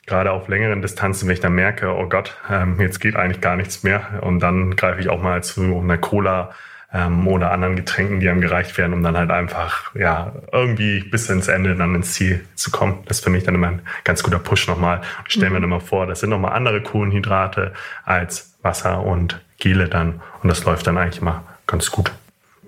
[0.09, 3.55] gerade auf längeren Distanzen, wenn ich dann merke, oh Gott, ähm, jetzt geht eigentlich gar
[3.55, 4.19] nichts mehr.
[4.21, 6.51] Und dann greife ich auch mal zu einer Cola
[6.91, 11.29] ähm, oder anderen Getränken, die einem gereicht werden, um dann halt einfach ja irgendwie bis
[11.29, 13.03] ins Ende dann ins Ziel zu kommen.
[13.05, 15.01] Das ist für mich dann immer ein ganz guter Push nochmal.
[15.27, 15.63] Ich stelle mir mhm.
[15.63, 20.21] dann mal vor, das sind nochmal andere Kohlenhydrate als Wasser und Gele dann.
[20.41, 22.11] Und das läuft dann eigentlich immer ganz gut.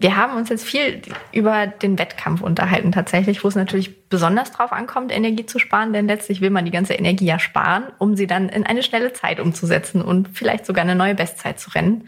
[0.02, 1.00] Wir haben uns jetzt viel
[1.32, 6.08] über den Wettkampf unterhalten, tatsächlich, wo es natürlich besonders drauf ankommt, Energie zu sparen, denn
[6.08, 9.40] letztlich will man die ganze Energie ja sparen, um sie dann in eine schnelle Zeit
[9.40, 12.08] umzusetzen und vielleicht sogar eine neue Bestzeit zu rennen.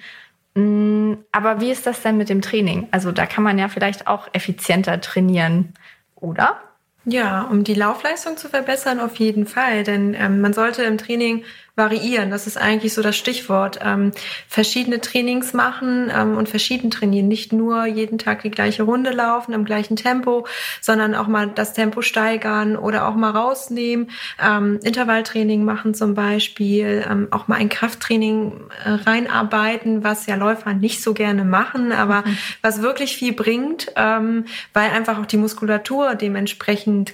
[0.56, 2.88] Mm, aber wie ist das denn mit dem Training?
[2.90, 5.74] Also da kann man ja vielleicht auch effizienter trainieren,
[6.16, 6.60] oder?
[7.06, 9.84] Ja, um die Laufleistung zu verbessern, auf jeden Fall.
[9.84, 11.44] Denn ähm, man sollte im Training
[11.76, 12.30] variieren.
[12.30, 13.80] Das ist eigentlich so das Stichwort.
[13.84, 14.12] Ähm,
[14.48, 17.28] verschiedene Trainings machen ähm, und verschieden trainieren.
[17.28, 20.46] Nicht nur jeden Tag die gleiche Runde laufen im gleichen Tempo,
[20.82, 24.12] sondern auch mal das Tempo steigern oder auch mal rausnehmen.
[24.44, 30.74] Ähm, Intervalltraining machen zum Beispiel, ähm, auch mal ein Krafttraining äh, reinarbeiten, was ja Läufer
[30.76, 32.38] nicht so gerne machen, aber mhm.
[32.62, 37.14] was wirklich viel bringt, ähm, weil einfach auch die Muskulatur dementsprechend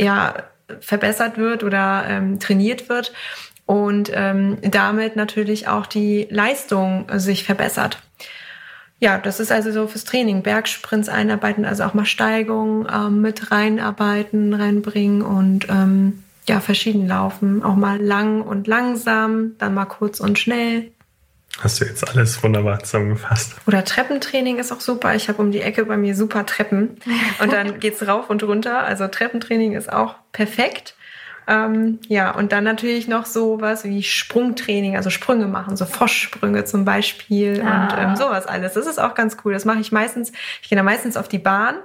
[0.00, 0.34] ja
[0.80, 3.12] verbessert wird oder ähm, trainiert wird
[3.68, 8.00] und ähm, damit natürlich auch die Leistung sich verbessert.
[8.98, 10.42] Ja, das ist also so fürs Training.
[10.42, 17.62] Bergsprints einarbeiten, also auch mal Steigung ähm, mit reinarbeiten, reinbringen und ähm, ja, verschieden laufen.
[17.62, 20.90] Auch mal lang und langsam, dann mal kurz und schnell.
[21.60, 23.54] Hast du jetzt alles wunderbar zusammengefasst.
[23.66, 25.14] Oder Treppentraining ist auch super.
[25.14, 26.96] Ich habe um die Ecke bei mir super Treppen
[27.42, 28.78] und dann geht's rauf und runter.
[28.78, 30.94] Also Treppentraining ist auch perfekt.
[31.48, 36.84] Ähm, ja, und dann natürlich noch sowas wie Sprungtraining, also Sprünge machen, so Froschsprünge zum
[36.84, 37.84] Beispiel ah.
[37.84, 38.74] und ähm, sowas alles.
[38.74, 39.54] Das ist auch ganz cool.
[39.54, 40.32] Das mache ich meistens,
[40.62, 41.76] ich gehe da meistens auf die Bahn.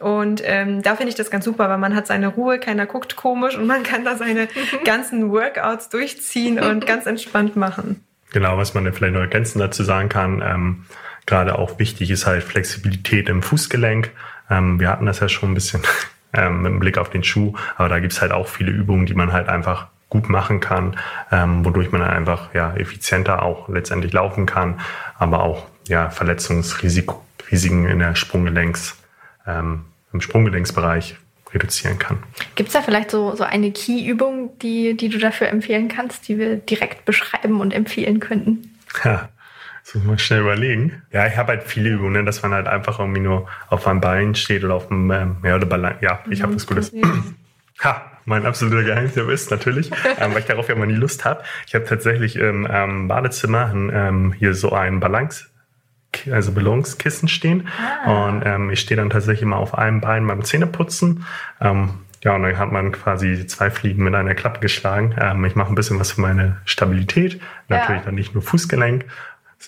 [0.00, 3.14] Und ähm, da finde ich das ganz super, weil man hat seine Ruhe, keiner guckt
[3.14, 4.48] komisch und man kann da seine
[4.84, 8.02] ganzen Workouts durchziehen und ganz entspannt machen.
[8.32, 10.86] Genau, was man vielleicht noch ergänzend dazu sagen kann, ähm,
[11.26, 14.10] gerade auch wichtig ist halt Flexibilität im Fußgelenk.
[14.48, 15.82] Ähm, wir hatten das ja schon ein bisschen
[16.34, 17.54] ähm, mit dem Blick auf den Schuh.
[17.76, 20.98] Aber da gibt's halt auch viele Übungen, die man halt einfach gut machen kann,
[21.30, 24.78] ähm, wodurch man einfach ja effizienter auch letztendlich laufen kann,
[25.18, 28.98] aber auch ja Verletzungsrisiken in der Sprunggelenks,
[29.46, 31.16] ähm, im Sprunggelenksbereich
[31.54, 32.22] reduzieren kann.
[32.56, 36.56] Gibt's da vielleicht so, so eine Key-Übung, die, die du dafür empfehlen kannst, die wir
[36.56, 38.78] direkt beschreiben und empfehlen könnten?
[39.04, 39.30] Ja,
[39.84, 41.02] das muss man schnell überlegen.
[41.10, 44.34] Ja, ich habe halt viele Übungen, dass man halt einfach irgendwie nur auf einem Bein
[44.34, 46.92] steht oder auf einem, ähm, ja, oder Ball ja, ich mhm, habe das Gutes.
[47.82, 51.42] ha, mein absoluter Geheimtipp ist natürlich, ähm, weil ich darauf ja mal nie Lust habe.
[51.66, 55.46] Ich habe tatsächlich im ähm, Badezimmer ähm, hier so ein Balance
[56.30, 57.68] also Ballonskissen stehen.
[58.04, 58.28] Ah.
[58.28, 61.24] Und ähm, ich stehe dann tatsächlich immer auf einem Bein beim Zähneputzen.
[61.60, 65.16] Ähm, ja, und dann hat man quasi zwei Fliegen mit einer Klappe geschlagen.
[65.18, 67.40] Ähm, ich mache ein bisschen was für meine Stabilität.
[67.68, 68.06] Natürlich ja.
[68.06, 69.06] dann nicht nur Fußgelenk,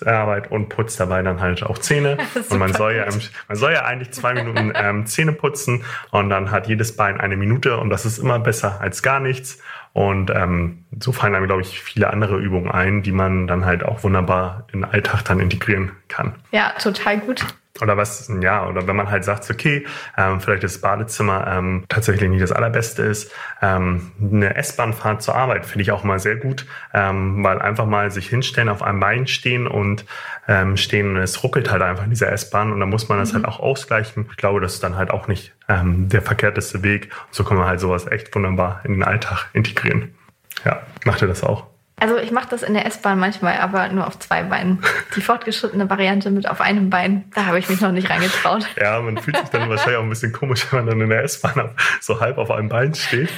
[0.03, 2.17] Arbeit und putzt dabei dann halt auch Zähne.
[2.49, 3.05] und man soll, ja,
[3.47, 7.37] man soll ja eigentlich zwei Minuten ähm, Zähne putzen und dann hat jedes Bein eine
[7.37, 9.59] Minute und das ist immer besser als gar nichts.
[9.93, 13.85] Und ähm, so fallen dann, glaube ich, viele andere Übungen ein, die man dann halt
[13.85, 16.35] auch wunderbar in den Alltag dann integrieren kann.
[16.51, 17.45] Ja, total gut.
[17.81, 19.85] Oder was, ja, oder wenn man halt sagt, okay,
[20.17, 25.65] ähm, vielleicht das Badezimmer ähm, tatsächlich nicht das allerbeste ist, ähm, eine S-Bahn-Fahrt zur Arbeit
[25.65, 29.27] finde ich auch mal sehr gut, ähm, weil einfach mal sich hinstellen, auf einem Bein
[29.27, 30.05] stehen und
[30.47, 33.43] ähm, stehen, es ruckelt halt einfach in dieser S-Bahn und dann muss man das halt
[33.43, 33.47] mhm.
[33.47, 34.27] halt auch ausgleichen.
[34.31, 37.11] Ich glaube, das ist dann halt auch nicht ähm, der verkehrteste Weg.
[37.31, 40.15] So kann man halt sowas echt wunderbar in den Alltag integrieren.
[40.63, 41.74] Ja, macht ihr das auch?
[41.97, 44.79] Also ich mache das in der S-Bahn manchmal, aber nur auf zwei Beinen.
[45.15, 48.67] Die fortgeschrittene Variante mit auf einem Bein, da habe ich mich noch nicht reingetraut.
[48.79, 51.23] Ja, man fühlt sich dann wahrscheinlich auch ein bisschen komisch, wenn man dann in der
[51.23, 51.69] S-Bahn
[52.01, 53.29] so halb auf einem Bein steht.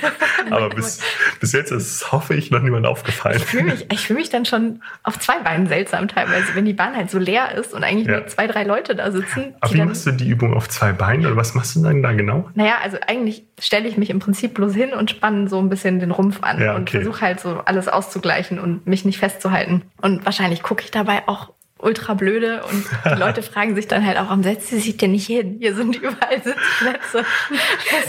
[0.50, 1.02] Aber bis,
[1.40, 3.38] bis jetzt ist, hoffe ich, noch niemand aufgefallen.
[3.38, 6.96] Ich fühle mich, fühl mich dann schon auf zwei Beinen seltsam teilweise, wenn die Bahn
[6.96, 8.18] halt so leer ist und eigentlich ja.
[8.18, 9.54] nur zwei, drei Leute da sitzen.
[9.60, 12.12] Aber wie machst du die Übung auf zwei Beinen oder was machst du dann da
[12.14, 12.50] genau?
[12.56, 16.00] Naja, also eigentlich stelle ich mich im Prinzip bloß hin und spanne so ein bisschen
[16.00, 16.80] den Rumpf an ja, okay.
[16.80, 19.84] und versuche halt so alles auszugleichen erreichen und mich nicht festzuhalten.
[20.02, 24.18] Und wahrscheinlich gucke ich dabei auch ultra blöde und die Leute fragen sich dann halt
[24.18, 25.58] auch, am setzt sie sich denn nicht hin?
[25.60, 27.20] Hier sind überall Sitzplätze.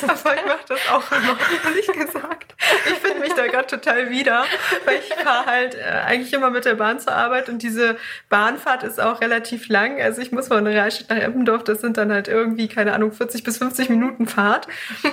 [0.03, 2.55] Aber ich mache das auch immer, ehrlich gesagt.
[2.87, 4.45] Ich finde mich da gerade total wieder,
[4.85, 7.97] weil ich fahre halt äh, eigentlich immer mit der Bahn zur Arbeit und diese
[8.29, 10.01] Bahnfahrt ist auch relativ lang.
[10.01, 13.45] Also ich muss von Reichstadt nach Eppendorf, das sind dann halt irgendwie, keine Ahnung, 40
[13.45, 14.67] bis 50 Minuten Fahrt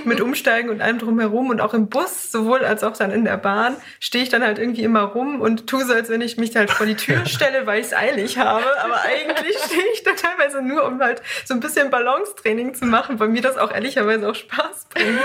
[0.05, 3.37] mit Umsteigen und allem drumherum und auch im Bus, sowohl als auch dann in der
[3.37, 6.55] Bahn, stehe ich dann halt irgendwie immer rum und tue so, als wenn ich mich
[6.55, 10.03] halt vor die Tür stelle, weil ich es eilig habe habe, aber eigentlich stehe ich
[10.03, 13.71] da teilweise nur, um halt so ein bisschen Balancetraining zu machen, weil mir das auch
[13.71, 15.19] ehrlicherweise auch Spaß bringt.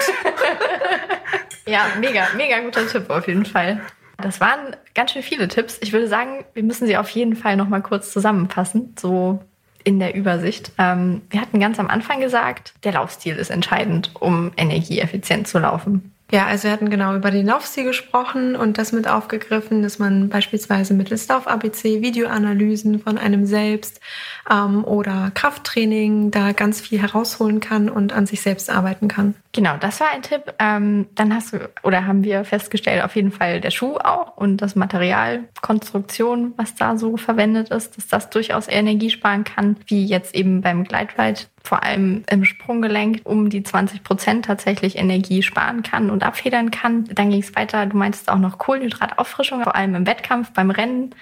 [1.67, 3.81] ja, mega, mega guter Tipp auf jeden Fall.
[4.19, 5.79] Das waren ganz schön viele Tipps.
[5.81, 9.41] Ich würde sagen, wir müssen sie auf jeden Fall noch mal kurz zusammenfassen, so
[9.83, 10.73] in der Übersicht.
[10.79, 16.13] Ähm, wir hatten ganz am Anfang gesagt, der Laufstil ist entscheidend, um energieeffizient zu laufen.
[16.33, 20.29] Ja, also wir hatten genau über den Laufstil gesprochen und das mit aufgegriffen, dass man
[20.29, 24.01] beispielsweise mittels Lauf-ABC, Videoanalysen von einem selbst
[24.49, 29.35] ähm, oder Krafttraining da ganz viel herausholen kann und an sich selbst arbeiten kann.
[29.53, 30.55] Genau, das war ein Tipp.
[30.61, 34.59] Ähm, dann hast du oder haben wir festgestellt, auf jeden Fall der Schuh auch und
[34.59, 40.07] das Material, Konstruktion, was da so verwendet ist, dass das durchaus Energie sparen kann, wie
[40.07, 45.83] jetzt eben beim Gleitride vor allem im Sprunggelenk um die 20 Prozent tatsächlich Energie sparen
[45.83, 47.05] kann und abfedern kann.
[47.05, 51.15] Dann ging es weiter, du meintest auch noch Kohlenhydratauffrischung, vor allem im Wettkampf, beim Rennen.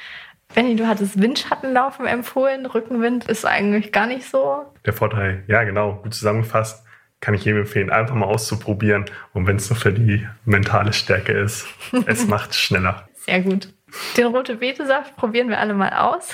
[0.55, 2.64] Benny, du hattest Windschattenlaufen empfohlen.
[2.66, 4.64] Rückenwind ist eigentlich gar nicht so.
[4.87, 6.85] Der Vorteil, ja genau, gut zusammengefasst
[7.20, 9.05] kann ich jedem empfehlen, einfach mal auszuprobieren.
[9.33, 11.66] Und wenn es nur für die mentale Stärke ist,
[12.07, 13.09] es macht schneller.
[13.14, 13.72] Sehr gut.
[14.16, 16.31] Den rote Betesaft probieren wir alle mal aus.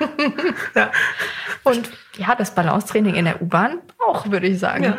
[0.74, 0.90] ja.
[1.62, 4.84] Und ja, das Balancetraining in der U-Bahn auch, würde ich sagen.
[4.84, 4.98] Ja.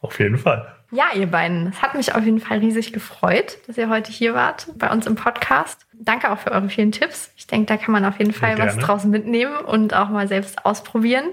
[0.00, 0.66] Auf jeden Fall.
[0.94, 4.34] Ja, ihr beiden, es hat mich auf jeden Fall riesig gefreut, dass ihr heute hier
[4.34, 5.86] wart bei uns im Podcast.
[5.94, 7.32] Danke auch für eure vielen Tipps.
[7.34, 10.66] Ich denke, da kann man auf jeden Fall was draußen mitnehmen und auch mal selbst
[10.66, 11.24] ausprobieren.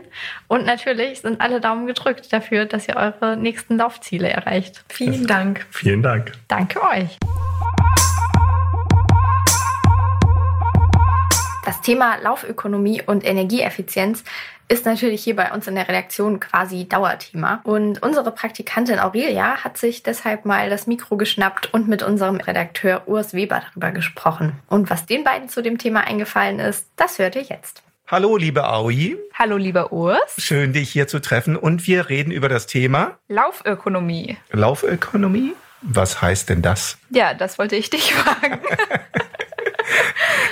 [0.47, 4.85] Und natürlich sind alle Daumen gedrückt dafür, dass ihr eure nächsten Laufziele erreicht.
[4.87, 5.65] Vielen Dank.
[5.71, 6.31] Vielen Dank.
[6.47, 7.17] Danke euch.
[11.69, 14.23] Das Thema Laufökonomie und Energieeffizienz
[14.69, 17.61] ist natürlich hier bei uns in der Redaktion quasi Dauerthema.
[17.63, 23.03] Und unsere Praktikantin Aurelia hat sich deshalb mal das Mikro geschnappt und mit unserem Redakteur
[23.05, 24.53] Urs Weber darüber gesprochen.
[24.67, 27.83] Und was den beiden zu dem Thema eingefallen ist, das hört ihr jetzt.
[28.07, 29.19] Hallo, liebe Aui.
[29.35, 30.37] Hallo, lieber Urs.
[30.39, 31.55] Schön, dich hier zu treffen.
[31.55, 34.37] Und wir reden über das Thema Laufökonomie.
[34.49, 35.53] Laufökonomie?
[35.83, 36.97] Was heißt denn das?
[37.11, 38.59] Ja, das wollte ich dich fragen.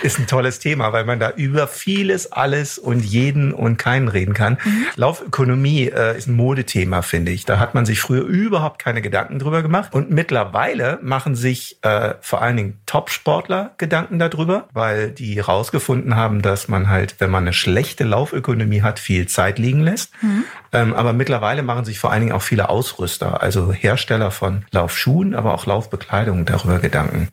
[0.01, 4.33] ist ein tolles Thema, weil man da über vieles, alles und jeden und keinen reden
[4.33, 4.57] kann.
[4.63, 4.85] Mhm.
[4.95, 7.45] Laufökonomie äh, ist ein Modethema, finde ich.
[7.45, 9.93] Da hat man sich früher überhaupt keine Gedanken drüber gemacht.
[9.93, 16.41] Und mittlerweile machen sich äh, vor allen Dingen Top-Sportler Gedanken darüber, weil die rausgefunden haben,
[16.41, 20.11] dass man halt, wenn man eine schlechte Laufökonomie hat, viel Zeit liegen lässt.
[20.21, 20.43] Mhm.
[20.73, 25.35] Ähm, aber mittlerweile machen sich vor allen Dingen auch viele Ausrüster, also Hersteller von Laufschuhen,
[25.35, 27.29] aber auch Laufbekleidung darüber Gedanken.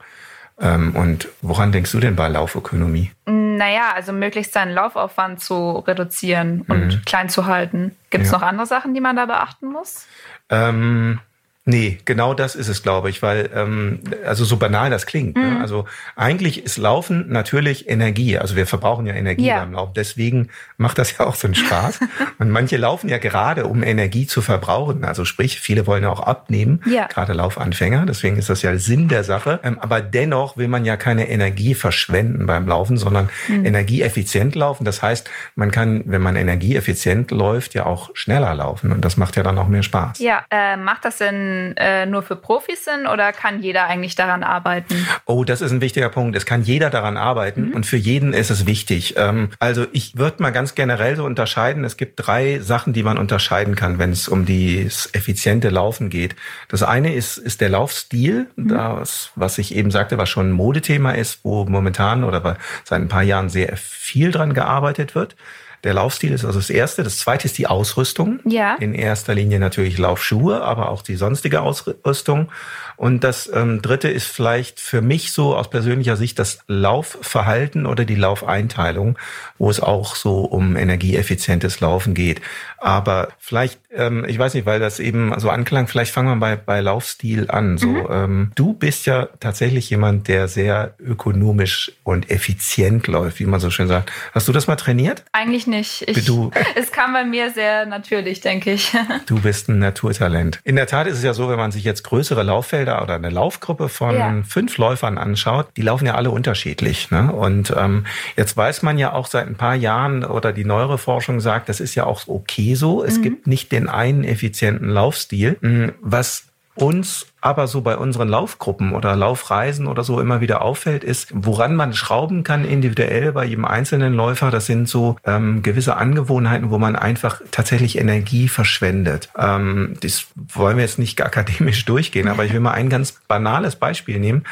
[0.61, 3.11] Ähm, und woran denkst du denn bei Laufökonomie?
[3.27, 7.03] Naja, also möglichst seinen Laufaufwand zu reduzieren und mhm.
[7.05, 7.97] klein zu halten.
[8.11, 8.39] Gibt es ja.
[8.39, 10.07] noch andere Sachen, die man da beachten muss?
[10.51, 11.21] Ähm,
[11.67, 15.35] Nee, genau das ist es, glaube ich, weil, ähm, also so banal das klingt.
[15.37, 15.43] Ne?
[15.53, 15.61] Mhm.
[15.63, 18.37] Also eigentlich ist Laufen natürlich Energie.
[18.37, 19.61] Also wir verbrauchen ja Energie Ja.
[19.61, 19.93] beim Laufen.
[19.97, 22.01] Deswegen macht das ja auch so einen Spaß.
[22.39, 25.05] Und manche laufen ja gerade, um Energie zu verbrauchen.
[25.07, 27.07] Also sprich, viele wollen ja auch abnehmen, Ja.
[27.07, 28.05] gerade Laufanfänger.
[28.05, 29.61] Deswegen ist das ja Sinn der Sache.
[29.63, 33.65] Ähm, aber dennoch will man ja keine Energie verschwenden beim Laufen, sondern Mhm.
[33.65, 34.85] energieeffizient laufen.
[34.85, 38.93] Das heißt, man kann, wenn man energieeffizient läuft, ja auch schneller laufen.
[38.93, 40.19] Und das macht ja dann auch mehr Spaß.
[40.19, 44.43] Ja, äh, macht das denn äh, nur für Profis Sinn oder kann jeder eigentlich daran
[44.43, 45.07] arbeiten?
[45.27, 46.37] Oh, das ist ein wichtiger Punkt.
[46.37, 49.15] Es kann jeder daran arbeiten und für jeden ist es wichtig.
[49.17, 51.85] Ähm, also ich würde mal ganz generell so unterscheiden.
[51.85, 56.37] Es gibt drei Sachen, die man unterscheiden kann, wenn es um das effiziente Laufen geht.
[56.69, 61.13] Das eine ist, ist der Laufstil, das, was ich eben sagte, was schon ein Modethema
[61.13, 65.37] ist, wo momentan oder seit ein paar Jahren sehr viel dran gearbeitet wird.
[65.85, 67.03] Der Laufstil ist also das erste.
[67.03, 68.41] Das zweite ist die Ausrüstung.
[68.45, 68.75] Ja.
[68.77, 72.51] In erster Linie natürlich Laufschuhe, aber auch die sonstige Ausrüstung.
[72.97, 78.05] Und das ähm, dritte ist vielleicht für mich so aus persönlicher Sicht das Laufverhalten oder
[78.05, 79.19] die Laufeinteilung,
[79.59, 82.41] wo es auch so um energieeffizientes Laufen geht.
[82.79, 86.57] Aber vielleicht, ähm, ich weiß nicht, weil das eben so anklang, vielleicht fangen wir bei,
[86.57, 87.79] bei Laufstil an.
[87.79, 93.61] So, ähm, du bist ja tatsächlich jemand, der sehr ökonomisch und effizient läuft, wie man
[93.61, 94.13] so schön sagt.
[94.33, 95.25] Hast du das mal trainiert?
[95.33, 96.03] Eigentlich nicht.
[96.09, 98.93] Ich, Du- Es kam bei mir sehr natürlich, denke ich.
[99.27, 100.61] Du bist ein Naturtalent.
[100.65, 103.31] In der Tat ist es ja so, wenn man sich jetzt größere Lauffelder oder eine
[103.31, 104.35] Laufgruppe von Ja.
[104.47, 107.11] fünf Läufern anschaut, die laufen ja alle unterschiedlich.
[107.11, 107.33] Ne?
[107.33, 111.41] Und ähm, jetzt weiß man ja auch seit ein paar Jahren oder die neuere Forschung
[111.41, 113.03] sagt, das ist ja auch okay so.
[113.05, 115.57] Es gibt nicht den einen effizienten Laufstil.
[115.61, 116.45] Mm, Was
[116.77, 121.77] uns aber so bei unseren Laufgruppen oder Laufreisen oder so immer wieder auffällt, ist, woran
[121.77, 124.51] man schrauben kann individuell bei jedem einzelnen Läufer.
[124.51, 129.29] Das sind so ähm, gewisse Angewohnheiten, wo man einfach tatsächlich Energie verschwendet.
[129.39, 133.77] Ähm, das wollen wir jetzt nicht akademisch durchgehen, aber ich will mal ein ganz banales
[133.77, 134.45] Beispiel nehmen.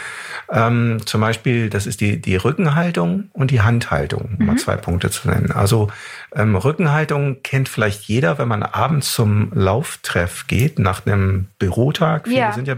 [0.51, 5.11] Ähm, zum Beispiel, das ist die, die Rückenhaltung und die Handhaltung, um mal zwei Punkte
[5.11, 5.51] zu nennen.
[5.51, 5.89] Also
[6.35, 12.27] ähm, Rückenhaltung kennt vielleicht jeder, wenn man abends zum Lauftreff geht, nach einem Bürotag.
[12.27, 12.75] Viele Ja, sind ja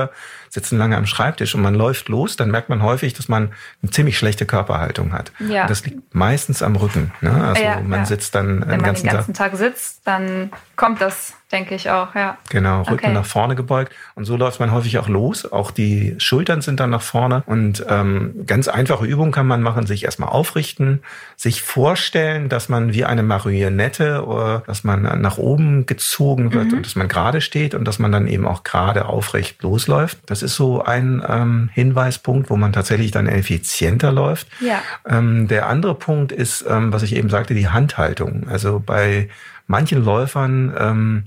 [0.00, 0.10] ja.
[0.54, 3.90] Sitzen lange am Schreibtisch und man läuft los, dann merkt man häufig, dass man eine
[3.90, 5.32] ziemlich schlechte Körperhaltung hat.
[5.38, 5.62] Ja.
[5.62, 7.10] Und das liegt meistens am Rücken.
[7.22, 7.32] Ne?
[7.32, 8.04] Also Ja, man ja.
[8.04, 9.16] sitzt dann Wenn den man ganzen den Tag.
[9.20, 12.36] ganzen Tag sitzt, dann kommt das, denke ich auch, ja.
[12.50, 13.12] Genau, Rücken Okay.
[13.14, 13.94] nach vorne gebeugt.
[14.14, 15.50] Und so läuft man häufig auch los.
[15.50, 17.42] Auch die Schultern sind dann nach vorne.
[17.46, 21.00] Und ähm, ganz einfache Übungen kann man machen, sich erstmal aufrichten,
[21.36, 26.84] sich vorstellen, dass man wie eine Marionette oder dass man nach oben gezogen wird und
[26.84, 30.18] dass man gerade steht und dass man dann eben auch gerade aufrecht losläuft.
[30.26, 34.48] Das ist so ein ähm, Hinweispunkt, wo man tatsächlich dann effizienter läuft.
[34.60, 34.82] Ja.
[35.06, 38.48] Ähm, der andere Punkt ist, ähm, was ich eben sagte, die Handhaltung.
[38.48, 39.28] Also bei
[39.66, 41.24] manchen Läufern ähm,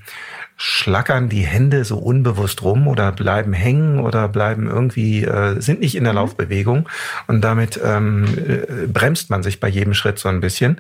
[0.58, 5.96] schlackern die Hände so unbewusst rum oder bleiben hängen oder bleiben irgendwie, äh, sind nicht
[5.96, 6.88] in der Laufbewegung
[7.28, 10.80] und damit ähm, äh, bremst man sich bei jedem Schritt so ein bisschen.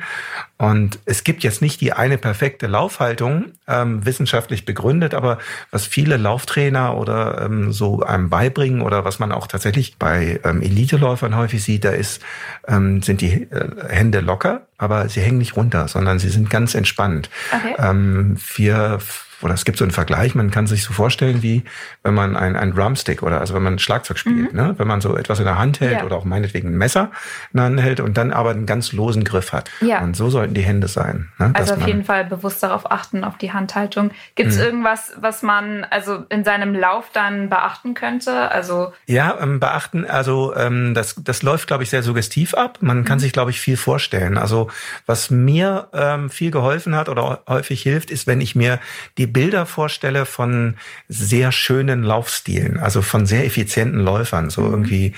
[0.57, 5.39] Und es gibt jetzt nicht die eine perfekte Laufhaltung, ähm, wissenschaftlich begründet, aber
[5.71, 10.61] was viele Lauftrainer oder ähm, so einem beibringen oder was man auch tatsächlich bei ähm,
[10.61, 12.21] Eliteläufern häufig sieht, da ist,
[12.67, 16.75] ähm, sind die äh, Hände locker, aber sie hängen nicht runter, sondern sie sind ganz
[16.75, 17.29] entspannt.
[17.51, 17.75] Okay.
[17.77, 18.99] Ähm, wir
[19.41, 21.63] oder es gibt so einen Vergleich, man kann sich so vorstellen, wie
[22.03, 24.73] wenn man ein, ein Drumstick oder also wenn man Schlagzeug spielt, ne?
[24.77, 26.03] wenn man so etwas in der Hand hält Ja.
[26.03, 27.11] oder auch meinetwegen ein Messer
[27.53, 29.69] in der Hand hält und dann aber einen ganz losen Griff hat.
[29.81, 30.01] Ja.
[30.01, 31.29] Und so sollten die Hände sein.
[31.37, 31.51] Ne?
[31.53, 34.11] Also auf jeden Fall bewusst darauf achten, auf die Handhaltung.
[34.35, 34.55] Gibt Mhm.
[34.55, 38.51] es irgendwas, was man also in seinem Lauf dann beachten könnte?
[38.51, 42.77] Also Ja, ähm, beachten, also ähm, das, das läuft, glaube ich, sehr suggestiv ab.
[42.81, 44.37] Man kann sich, glaube ich, viel vorstellen.
[44.37, 44.69] Also
[45.05, 48.79] was mir ähm, viel geholfen hat oder häufig hilft, ist, wenn ich mir
[49.17, 50.75] die Bilder vorstelle von
[51.07, 55.13] sehr schönen Laufstilen, also von sehr effizienten Läufern, so irgendwie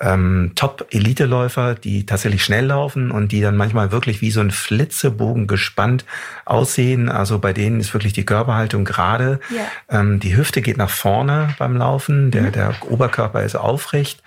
[0.00, 5.46] ähm, Top-Elite-Läufer, die tatsächlich schnell laufen und die dann manchmal wirklich wie so ein Flitzebogen
[5.46, 6.04] gespannt
[6.44, 7.08] aussehen.
[7.08, 9.40] Also bei denen ist wirklich die Körperhaltung gerade.
[9.50, 10.00] Ja.
[10.00, 14.22] Ähm, die Hüfte geht nach vorne beim Laufen, der, der Oberkörper ist aufrecht.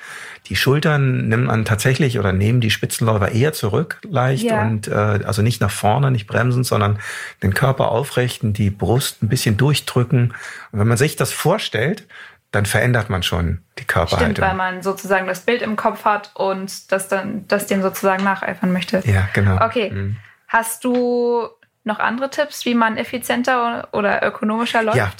[0.48, 4.62] Die Schultern nimmt man tatsächlich oder nehmen die Spitzenläufer eher zurück leicht Ja.
[4.62, 7.00] und äh, also nicht nach vorne, nicht bremsen, sondern
[7.44, 10.34] den Körper aufrichten, die Brust ein bisschen durchdrücken.
[10.72, 12.08] Und wenn man sich das vorstellt,
[12.52, 14.44] dann verändert man schon die stimmt, Körperhaltung.
[14.46, 18.72] weil man sozusagen das Bild im Kopf hat und das dann, das dem sozusagen nacheifern
[18.72, 19.04] möchte.
[19.06, 19.64] ja, genau.
[19.64, 19.92] Okay.
[19.92, 20.16] Mhm.
[20.48, 21.48] Hast du
[21.90, 24.98] noch andere Tipps, wie man effizienter oder ökonomischer läuft?
[24.98, 25.12] Ja,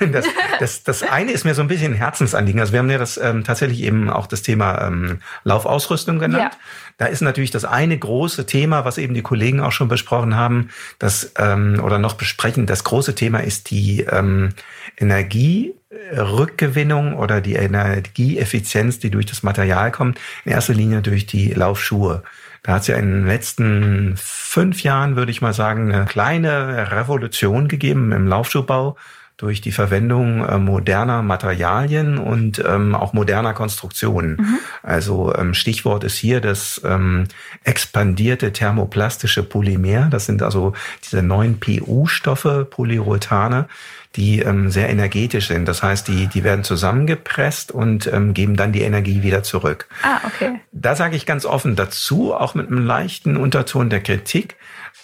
[0.12, 0.26] das,
[0.58, 2.60] das, das eine ist mir so ein bisschen ein Herzensanliegen.
[2.60, 6.54] Also wir haben ja das ähm, tatsächlich eben auch das Thema ähm, Laufausrüstung genannt.
[6.54, 6.58] Ja.
[6.96, 10.70] Da ist natürlich das eine große Thema, was eben die Kollegen auch schon besprochen haben,
[10.98, 12.66] das ähm, oder noch besprechen.
[12.66, 14.50] Das große Thema ist die ähm,
[14.96, 15.74] Energie
[16.16, 22.22] Rückgewinnung oder die Energieeffizienz, die durch das Material kommt, in erster Linie durch die Laufschuhe.
[22.62, 26.92] Da hat es ja in den letzten fünf Jahren, würde ich mal sagen, eine kleine
[26.92, 28.96] Revolution gegeben im Laufschuhbau
[29.42, 34.36] durch die Verwendung äh, moderner Materialien und ähm, auch moderner Konstruktionen.
[34.36, 34.58] Mhm.
[34.84, 37.26] Also ähm, Stichwort ist hier das ähm,
[37.64, 40.08] expandierte thermoplastische Polymer.
[40.10, 43.66] Das sind also diese neuen PU-Stoffe, Polyurethane,
[44.14, 45.66] die ähm, sehr energetisch sind.
[45.66, 49.88] Das heißt, die, die werden zusammengepresst und ähm, geben dann die Energie wieder zurück.
[50.04, 50.60] Ah, okay.
[50.70, 54.54] Da sage ich ganz offen dazu, auch mit einem leichten Unterton der Kritik.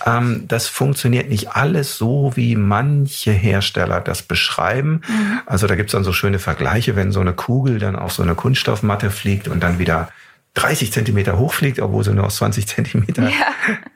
[0.06, 5.02] Ähm, das funktioniert nicht alles so, wie manche Hersteller das beschreiben.
[5.08, 5.40] Mhm.
[5.46, 8.34] Also da gibt's dann so schöne Vergleiche, wenn so eine Kugel dann auf so eine
[8.34, 10.08] Kunststoffmatte fliegt und dann wieder
[10.58, 13.46] 30 Zentimeter hochfliegt, obwohl sie nur aus 20 Zentimeter ja.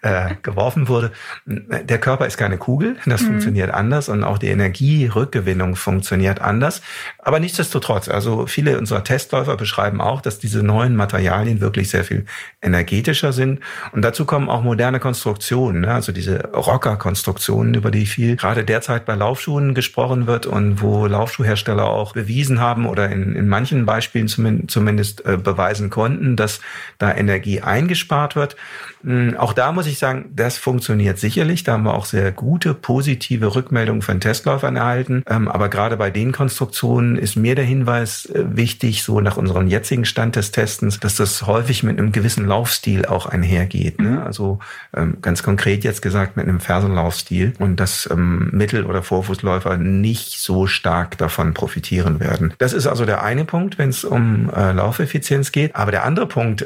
[0.28, 1.10] äh, geworfen wurde.
[1.44, 3.26] Der Körper ist keine Kugel, das mhm.
[3.26, 6.80] funktioniert anders und auch die Energierückgewinnung funktioniert anders.
[7.18, 12.26] Aber nichtsdestotrotz, also viele unserer Testläufer beschreiben auch, dass diese neuen Materialien wirklich sehr viel
[12.60, 13.58] energetischer sind.
[13.90, 15.92] Und dazu kommen auch moderne Konstruktionen, ne?
[15.92, 21.86] also diese Rocker-Konstruktionen, über die viel gerade derzeit bei Laufschuhen gesprochen wird und wo Laufschuhhersteller
[21.86, 26.51] auch bewiesen haben oder in, in manchen Beispielen zumindest, zumindest äh, beweisen konnten, dass
[26.98, 28.57] da Energie eingespart wird.
[29.05, 31.64] Hm, auch da muss ich sagen, das funktioniert sicherlich.
[31.64, 35.22] Da haben wir auch sehr gute, positive Rückmeldungen von Testläufern erhalten.
[35.28, 39.68] Ähm, aber gerade bei den Konstruktionen ist mir der Hinweis äh, wichtig, so nach unserem
[39.68, 44.00] jetzigen Stand des Testens, dass das häufig mit einem gewissen Laufstil auch einhergeht.
[44.00, 44.11] Ne?
[44.11, 44.18] Mhm.
[44.18, 44.59] Also
[44.94, 50.38] ähm, ganz konkret jetzt gesagt mit einem Fersenlaufstil und dass ähm, Mittel- oder Vorfußläufer nicht
[50.38, 52.55] so stark davon profitieren werden.
[52.59, 55.74] Das ist also der eine Punkt, wenn es um äh, Laufeffizienz geht.
[55.74, 56.64] Aber der andere Punkt,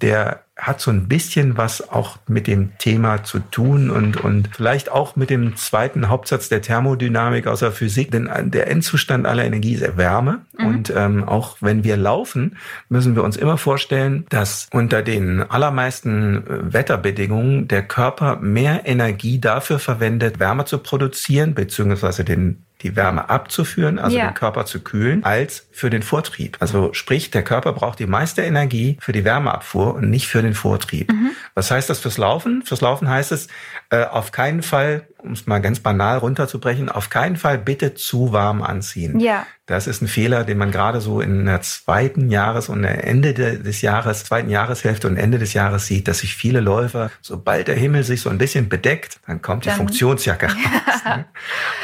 [0.00, 4.88] der hat so ein bisschen was auch mit dem Thema zu tun und, und vielleicht
[4.88, 8.12] auch mit dem zweiten Hauptsatz der Thermodynamik aus der Physik.
[8.12, 10.42] Denn der Endzustand aller Energie ist Wärme.
[10.56, 10.66] Mhm.
[10.66, 12.56] Und ähm, auch wenn wir laufen,
[12.88, 19.40] müssen wir uns immer vorstellen, dass unter den allermeisten äh, Wetterbedingungen der Körper mehr Energie
[19.40, 24.26] dafür verwendet, Wärme zu produzieren, beziehungsweise den die Wärme abzuführen, also ja.
[24.26, 26.56] den Körper zu kühlen, als für den Vortrieb.
[26.60, 30.54] Also sprich, der Körper braucht die meiste Energie für die Wärmeabfuhr und nicht für den
[30.54, 31.12] Vortrieb.
[31.12, 31.30] Mhm.
[31.54, 32.62] Was heißt das fürs Laufen?
[32.64, 33.48] Fürs Laufen heißt es
[33.90, 38.32] äh, auf keinen Fall um es mal ganz banal runterzubrechen, auf keinen Fall bitte zu
[38.32, 39.18] warm anziehen.
[39.20, 39.46] Ja.
[39.66, 43.80] Das ist ein Fehler, den man gerade so in der zweiten Jahres- und Ende des
[43.80, 48.04] Jahres, zweiten Jahreshälfte und Ende des Jahres sieht, dass sich viele Läufer, sobald der Himmel
[48.04, 51.04] sich so ein bisschen bedeckt, dann kommt die dann, Funktionsjacke raus.
[51.06, 51.24] Ne?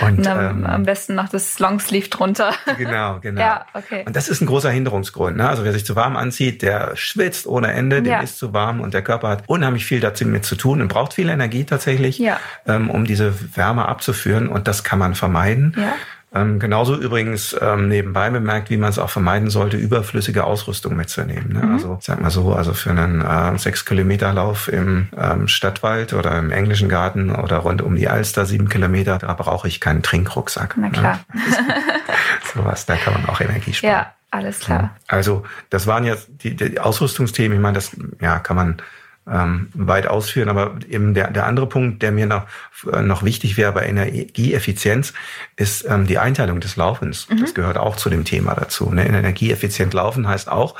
[0.03, 2.53] Und, Na, ähm, am besten noch das Longsleeve drunter.
[2.77, 3.41] Genau, genau.
[3.41, 3.80] Ja, okay.
[4.07, 5.37] Und das ist ein großer Hinderungsgrund.
[5.37, 5.49] Ne?
[5.49, 8.21] Also wer sich zu warm anzieht, der schwitzt ohne Ende, dem ja.
[8.21, 11.15] ist zu warm und der Körper hat unheimlich viel dazu mit zu tun und braucht
[11.15, 12.39] viel Energie tatsächlich, ja.
[12.67, 15.75] ähm, um diese Wärme abzuführen und das kann man vermeiden.
[15.77, 15.95] Ja.
[16.33, 21.53] Ähm, genauso übrigens ähm, nebenbei bemerkt, wie man es auch vermeiden sollte, überflüssige Ausrüstung mitzunehmen.
[21.53, 21.63] Ne?
[21.67, 21.73] Mhm.
[21.73, 26.39] Also sag mal so, also für einen äh, sechs Kilometer Lauf im ähm, Stadtwald oder
[26.39, 30.77] im englischen Garten oder rund um die Alster sieben Kilometer, da brauche ich keinen Trinkrucksack.
[30.79, 31.21] Na klar.
[31.33, 31.43] Ne?
[32.55, 33.93] Sowas, da kann man auch Energie sparen.
[33.93, 34.97] Ja, alles klar.
[35.07, 37.57] Also das waren jetzt die, die Ausrüstungsthemen.
[37.57, 38.83] Ich meine, das ja kann man
[39.31, 40.49] ähm, weit ausführen.
[40.49, 42.47] Aber eben der, der andere Punkt, der mir noch,
[42.93, 45.13] äh, noch wichtig wäre bei Energieeffizienz,
[45.57, 47.29] ist ähm, die Einteilung des Laufens.
[47.29, 47.41] Mhm.
[47.41, 48.91] Das gehört auch zu dem Thema dazu.
[48.91, 49.07] Ne?
[49.07, 50.75] Energieeffizient laufen heißt auch,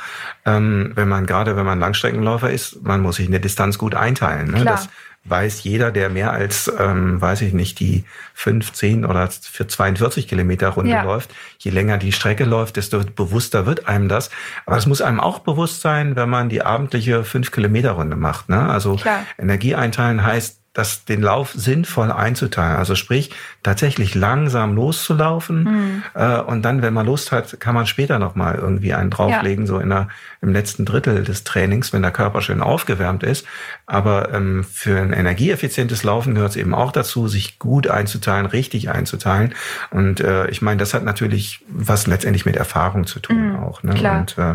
[0.45, 4.51] ähm, wenn man gerade, wenn man Langstreckenläufer ist, man muss sich eine Distanz gut einteilen.
[4.51, 4.65] Ne?
[4.65, 4.89] Das
[5.25, 8.05] weiß jeder, der mehr als, ähm, weiß ich nicht, die
[8.35, 11.03] 15 oder für 42 Kilometer Runde ja.
[11.03, 11.35] läuft.
[11.59, 14.31] Je länger die Strecke läuft, desto bewusster wird einem das.
[14.65, 18.49] Aber es muss einem auch bewusst sein, wenn man die abendliche 5 Kilometer Runde macht.
[18.49, 18.69] Ne?
[18.69, 19.27] Also Klar.
[19.39, 22.77] Energie einteilen heißt, das, den Lauf sinnvoll einzuteilen.
[22.77, 23.31] Also sprich,
[23.65, 25.65] tatsächlich langsam loszulaufen.
[25.65, 26.03] Mhm.
[26.15, 29.69] Äh, und dann, wenn man Lust hat, kann man später nochmal irgendwie einen drauflegen, ja.
[29.69, 30.09] so in der,
[30.41, 33.47] im letzten Drittel des Trainings, wenn der Körper schön aufgewärmt ist.
[33.87, 38.91] Aber ähm, für ein energieeffizientes Laufen gehört es eben auch dazu, sich gut einzuteilen, richtig
[38.91, 39.57] einzuteilen.
[39.91, 43.57] Und äh, ich meine, das hat natürlich was letztendlich mit Erfahrung zu tun mhm.
[43.57, 43.83] auch.
[43.83, 43.95] Ne?
[43.95, 44.21] Klar.
[44.21, 44.55] Und, äh,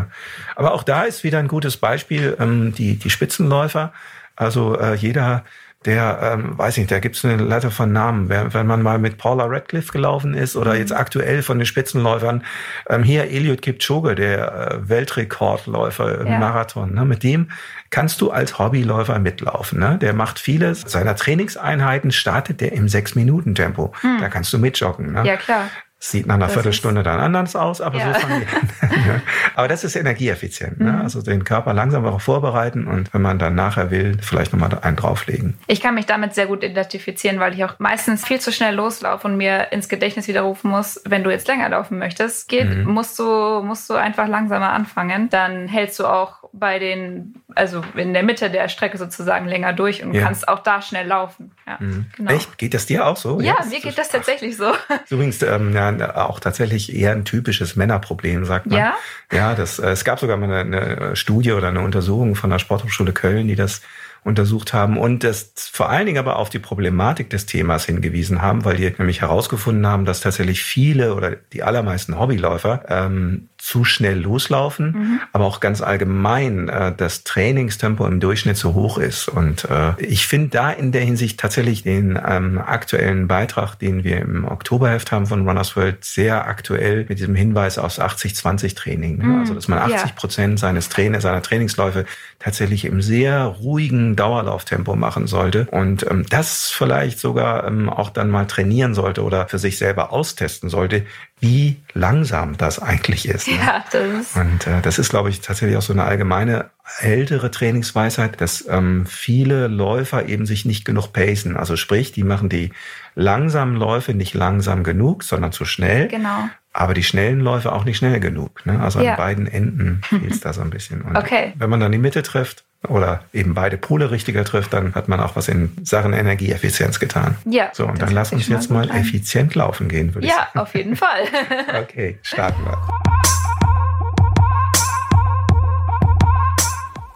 [0.56, 3.92] aber auch da ist wieder ein gutes Beispiel, ähm, die, die Spitzenläufer.
[4.34, 5.44] Also äh, jeder
[5.86, 8.28] der, ähm, weiß nicht, da gibt's eine Leiter von Namen.
[8.28, 10.80] Wenn, wenn man mal mit Paula Radcliffe gelaufen ist oder mhm.
[10.80, 12.44] jetzt aktuell von den Spitzenläufern,
[12.90, 16.38] ähm, hier Eliud Kipchoge, der äh, Weltrekordläufer im ja.
[16.38, 17.50] Marathon, ne, mit dem
[17.90, 19.78] kannst du als Hobbyläufer mitlaufen.
[19.78, 19.98] Ne?
[20.00, 20.82] Der macht vieles.
[20.82, 23.92] Seiner Trainingseinheiten startet der im Sechs-Minuten-Tempo.
[24.02, 24.18] Mhm.
[24.20, 25.12] Da kannst du mitjoggen.
[25.12, 25.24] Ne?
[25.24, 25.68] Ja, klar.
[25.98, 28.12] Sieht nach einer Das Viertelstunde dann anders aus, aber Ja.
[28.12, 29.22] so fangen die an.
[29.54, 30.78] aber das ist energieeffizient.
[30.78, 31.00] Ne?
[31.02, 34.96] Also den Körper langsam darauf vorbereiten und wenn man dann nachher will, vielleicht nochmal einen
[34.96, 35.54] drauflegen.
[35.66, 39.26] Ich kann mich damit sehr gut identifizieren, weil ich auch meistens viel zu schnell loslaufe
[39.26, 42.84] und mir ins Gedächtnis widerrufen muss, wenn du jetzt länger laufen möchtest, geht, Mhm.
[42.92, 45.30] musst du, musst du einfach langsamer anfangen.
[45.30, 50.02] Dann hältst du auch bei den, also in der Mitte der Strecke sozusagen länger durch
[50.04, 50.22] und Ja.
[50.24, 51.52] kannst auch da schnell laufen.
[51.66, 51.78] Ja,
[52.16, 52.30] genau.
[52.32, 52.56] Echt?
[52.58, 53.40] Geht das dir auch so?
[53.40, 54.72] Ja, mir geht das tatsächlich so.
[55.10, 58.78] Übrigens ähm, ja, auch tatsächlich eher ein typisches Männerproblem, sagt man.
[58.78, 58.94] Ja?
[59.32, 62.58] Ja, das, äh, es gab sogar mal eine, eine Studie oder eine Untersuchung von der
[62.58, 63.82] Sporthochschule Köln, die das
[64.26, 68.64] untersucht haben und das vor allen Dingen aber auf die Problematik des Themas hingewiesen haben,
[68.64, 74.20] weil die nämlich herausgefunden haben, dass tatsächlich viele oder die allermeisten Hobbyläufer ähm, zu schnell
[74.20, 79.26] loslaufen, aber auch ganz allgemein äh, das Trainingstempo im Durchschnitt zu hoch ist.
[79.26, 84.20] Und äh, ich finde da in der Hinsicht tatsächlich den ähm, aktuellen Beitrag, den wir
[84.20, 89.18] im Oktoberheft haben von Runners World, sehr aktuell mit diesem Hinweis aufs 80-20-Training.
[89.18, 89.40] Ne?
[89.40, 89.96] Also dass man ja.
[89.96, 92.04] 80 Prozent seines Trainers, seiner Trainingsläufe
[92.38, 98.30] tatsächlich im sehr ruhigen Dauerlauftempo machen sollte und ähm, das vielleicht sogar ähm, auch dann
[98.30, 101.04] mal trainieren sollte oder für sich selber austesten sollte,
[101.38, 103.46] wie langsam das eigentlich ist.
[103.46, 103.56] Ne?
[103.56, 104.36] Ja, das ist.
[104.36, 106.70] Und äh, das ist, glaube ich, tatsächlich auch so eine allgemeine
[107.00, 111.56] ältere Trainingsweisheit, dass ähm, viele Läufer eben sich nicht genug pacen.
[111.56, 112.72] Also sprich, die machen die
[113.14, 116.08] langsamen Läufe nicht langsam genug, sondern zu schnell.
[116.08, 116.48] Genau.
[116.72, 118.64] Aber die schnellen Läufe auch nicht schnell genug.
[118.64, 118.80] Ne?
[118.80, 119.12] Also Ja.
[119.12, 121.02] an beiden Enden fehlt es da so ein bisschen.
[121.02, 121.52] Und Okay.
[121.56, 125.18] wenn man dann die Mitte trifft oder eben beide Pole richtiger trifft, dann hat man
[125.20, 127.36] auch was in Sachen Energieeffizienz getan.
[127.44, 128.96] Ja, So, und dann lass uns jetzt mal an.
[128.96, 130.58] effizient laufen gehen, würde ich Ja, sagen.
[130.60, 131.22] auf jeden Fall.
[131.82, 132.78] Okay, starten wir.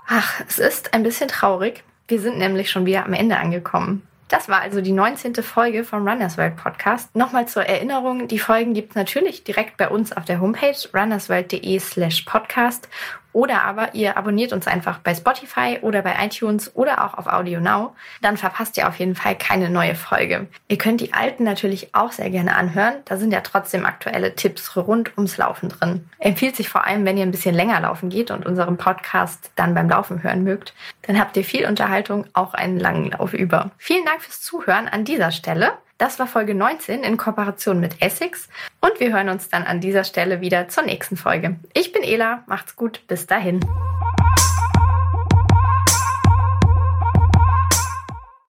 [0.08, 1.84] Ach, es ist ein bisschen traurig.
[2.08, 4.02] Wir sind nämlich schon wieder am Ende angekommen.
[4.28, 5.34] Das war also die 19.
[5.36, 7.14] Folge vom Runners World Podcast.
[7.16, 12.22] Nochmal zur Erinnerung, die Folgen gibt's natürlich direkt bei uns auf der Homepage runnersworld.de slash
[12.22, 12.88] podcast
[13.32, 17.60] oder aber ihr abonniert uns einfach bei Spotify oder bei iTunes oder auch auf Audio
[17.60, 17.94] Now.
[18.22, 20.48] Dann verpasst ihr auf jeden Fall keine neue Folge.
[20.68, 22.94] Ihr könnt die alten natürlich auch sehr gerne anhören.
[23.04, 26.08] Da sind ja trotzdem aktuelle Tipps rund ums Laufen drin.
[26.18, 29.74] Empfiehlt sich vor allem, wenn ihr ein bisschen länger laufen geht und unseren Podcast dann
[29.74, 30.74] beim Laufen hören mögt.
[31.02, 33.70] Dann habt ihr viel Unterhaltung, auch einen langen Lauf über.
[33.78, 35.72] Vielen Dank fürs Zuhören an dieser Stelle.
[36.00, 38.48] Das war Folge 19 in Kooperation mit Essex
[38.80, 41.56] und wir hören uns dann an dieser Stelle wieder zur nächsten Folge.
[41.74, 43.60] Ich bin Ela, macht's gut, bis dahin.